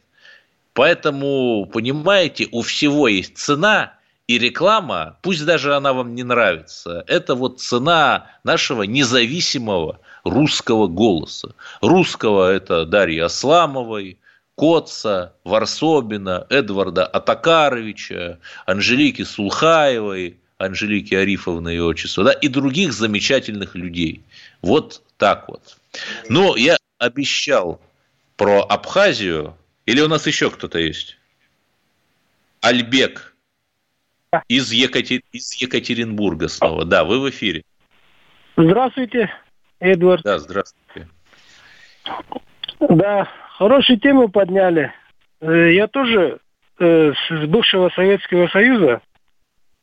Поэтому, 0.75 1.71
понимаете, 1.73 2.49
у 2.51 2.63
всего 2.63 3.07
есть 3.07 3.39
цена, 3.39 3.93
и 4.27 4.39
реклама, 4.39 5.19
пусть 5.23 5.47
даже 5.47 5.77
она 5.77 5.93
вам 5.93 6.17
не 6.17 6.25
нравится, 6.25 7.05
это 7.07 7.37
вот 7.37 7.61
цена 7.61 8.27
нашего 8.43 8.83
независимого 8.83 10.01
русского 10.27 10.89
голоса. 10.89 11.55
Русского 11.81 12.51
это 12.51 12.85
Дарья 12.85 13.27
Асламовой, 13.27 14.19
Коца, 14.57 15.35
Варсобина, 15.45 16.47
Эдварда 16.51 17.07
Атакаровича, 17.07 18.39
Анжелики 18.67 19.23
Сулхаевой, 19.23 20.37
Анжелики 20.59 21.15
Арифовны 21.15 21.69
ее 21.69 21.85
отчество, 21.85 22.25
да, 22.25 22.33
и 22.33 22.49
других 22.49 22.93
замечательных 22.93 23.75
людей. 23.75 24.23
Вот 24.63 25.03
так 25.19 25.49
вот. 25.49 25.77
Но 26.29 26.57
я 26.57 26.79
обещал 26.99 27.81
про 28.37 28.63
Абхазию, 28.63 29.57
или 29.85 30.01
у 30.01 30.09
нас 30.09 30.27
еще 30.27 30.51
кто-то 30.51 30.79
есть? 30.79 31.19
Альбек 32.63 33.35
из, 34.49 34.73
Екатер... 34.73 35.21
из 35.33 35.53
Екатеринбурга 35.55 36.49
снова. 36.49 36.85
Да, 36.85 37.05
вы 37.05 37.21
в 37.21 37.31
эфире. 37.31 37.63
Здравствуйте. 38.57 39.31
Эдвард. 39.81 40.23
Да, 40.23 40.39
здравствуйте. 40.39 41.09
Да, 42.81 43.29
хорошую 43.59 43.99
тему 44.01 44.29
подняли. 44.29 44.93
Э, 45.41 45.73
я 45.73 45.87
тоже 45.87 46.39
э, 46.79 47.13
с 47.13 47.47
бывшего 47.47 47.91
Советского 47.91 48.49
Союза, 48.49 49.01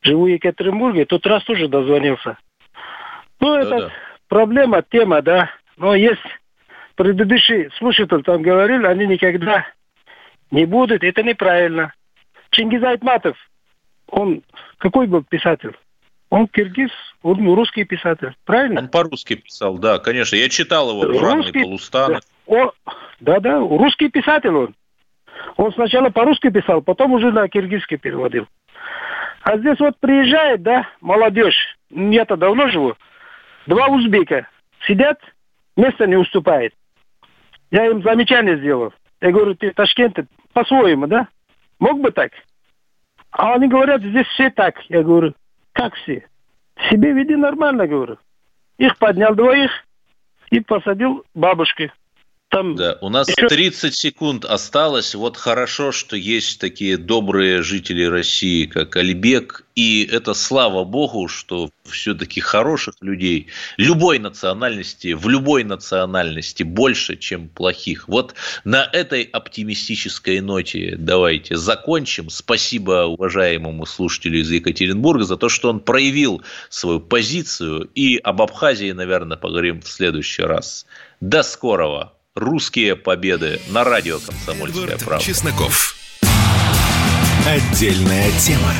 живу 0.02 0.24
в 0.24 0.28
Екатеринбурге, 0.28 1.06
тот 1.06 1.26
раз 1.26 1.44
тоже 1.44 1.68
дозвонился. 1.68 2.38
Ну, 3.40 3.54
это 3.56 3.78
да. 3.78 3.92
проблема, 4.28 4.82
тема, 4.82 5.22
да. 5.22 5.50
Но 5.76 5.94
есть 5.94 6.20
предыдущий 6.94 7.70
слушатель 7.78 8.22
там 8.22 8.42
говорили, 8.42 8.86
они 8.86 9.06
никогда 9.06 9.66
не 10.50 10.66
будут, 10.66 11.02
это 11.02 11.22
неправильно. 11.22 11.92
Чингиз 12.50 12.82
Айтматов, 12.82 13.36
он 14.08 14.42
какой 14.78 15.06
был 15.06 15.24
писатель? 15.24 15.76
Он 16.34 16.48
киргиз, 16.48 16.90
он 17.22 17.46
русский 17.54 17.84
писатель, 17.84 18.34
правильно? 18.44 18.80
Он 18.80 18.88
по-русски 18.88 19.36
писал, 19.36 19.78
да, 19.78 20.00
конечно. 20.00 20.34
Я 20.34 20.48
читал 20.48 20.90
его 20.90 21.12
«Буранный 21.12 21.52
полустанок». 21.52 22.24
Да-да, 23.20 23.60
русский 23.60 24.08
писатель 24.08 24.50
он. 24.50 24.74
Он 25.56 25.72
сначала 25.74 26.10
по-русски 26.10 26.50
писал, 26.50 26.82
потом 26.82 27.12
уже 27.12 27.30
на 27.30 27.46
киргизский 27.46 27.98
переводил. 27.98 28.48
А 29.42 29.58
здесь 29.58 29.78
вот 29.78 29.96
приезжает, 30.00 30.62
да, 30.62 30.88
молодежь, 31.00 31.54
я-то 31.90 32.36
давно 32.36 32.66
живу, 32.66 32.96
два 33.68 33.86
узбека 33.86 34.48
сидят, 34.88 35.20
место 35.76 36.08
не 36.08 36.16
уступает. 36.16 36.74
Я 37.70 37.86
им 37.86 38.02
замечание 38.02 38.58
сделал. 38.58 38.92
Я 39.20 39.30
говорю, 39.30 39.54
ты 39.54 39.70
Ташкент 39.70 40.18
по-своему, 40.52 41.06
да? 41.06 41.28
Мог 41.78 42.00
бы 42.00 42.10
так? 42.10 42.32
А 43.30 43.54
они 43.54 43.68
говорят, 43.68 44.02
здесь 44.02 44.26
все 44.34 44.50
так. 44.50 44.80
Я 44.88 45.04
говорю, 45.04 45.32
как 45.74 45.94
все? 45.96 46.26
Себе 46.88 47.12
веди 47.12 47.36
нормально, 47.36 47.86
говорю. 47.86 48.18
Их 48.78 48.96
поднял 48.96 49.34
двоих 49.34 49.70
и 50.50 50.60
посадил 50.60 51.24
бабушки. 51.34 51.92
Там 52.54 52.76
да, 52.76 52.98
у 53.00 53.08
нас 53.08 53.28
еще... 53.28 53.48
30 53.48 53.94
секунд 53.94 54.44
осталось. 54.44 55.16
Вот 55.16 55.36
хорошо, 55.36 55.90
что 55.90 56.14
есть 56.16 56.60
такие 56.60 56.96
добрые 56.96 57.62
жители 57.62 58.04
России, 58.04 58.66
как 58.66 58.94
Альбек. 58.94 59.64
И 59.74 60.08
это 60.08 60.34
слава 60.34 60.84
богу, 60.84 61.26
что 61.26 61.70
все-таки 61.82 62.40
хороших 62.40 62.94
людей 63.00 63.48
любой 63.76 64.20
национальности, 64.20 65.14
в 65.14 65.28
любой 65.28 65.64
национальности 65.64 66.62
больше, 66.62 67.16
чем 67.16 67.48
плохих. 67.48 68.06
Вот 68.06 68.36
на 68.62 68.88
этой 68.92 69.24
оптимистической 69.24 70.38
ноте 70.40 70.94
давайте 70.96 71.56
закончим. 71.56 72.30
Спасибо 72.30 73.06
уважаемому 73.06 73.84
слушателю 73.84 74.38
из 74.38 74.50
Екатеринбурга 74.52 75.24
за 75.24 75.36
то, 75.36 75.48
что 75.48 75.70
он 75.70 75.80
проявил 75.80 76.42
свою 76.68 77.00
позицию. 77.00 77.90
И 77.96 78.16
об 78.16 78.40
Абхазии, 78.42 78.92
наверное, 78.92 79.36
поговорим 79.36 79.80
в 79.80 79.88
следующий 79.88 80.42
раз. 80.42 80.86
До 81.20 81.42
скорого! 81.42 82.13
«Русские 82.34 82.96
победы» 82.96 83.60
на 83.68 83.84
радио 83.84 84.18
«Комсомольская 84.18 84.98
правда». 84.98 85.24
Чесноков. 85.24 85.94
Отдельная 87.46 88.28
тема. 88.40 88.72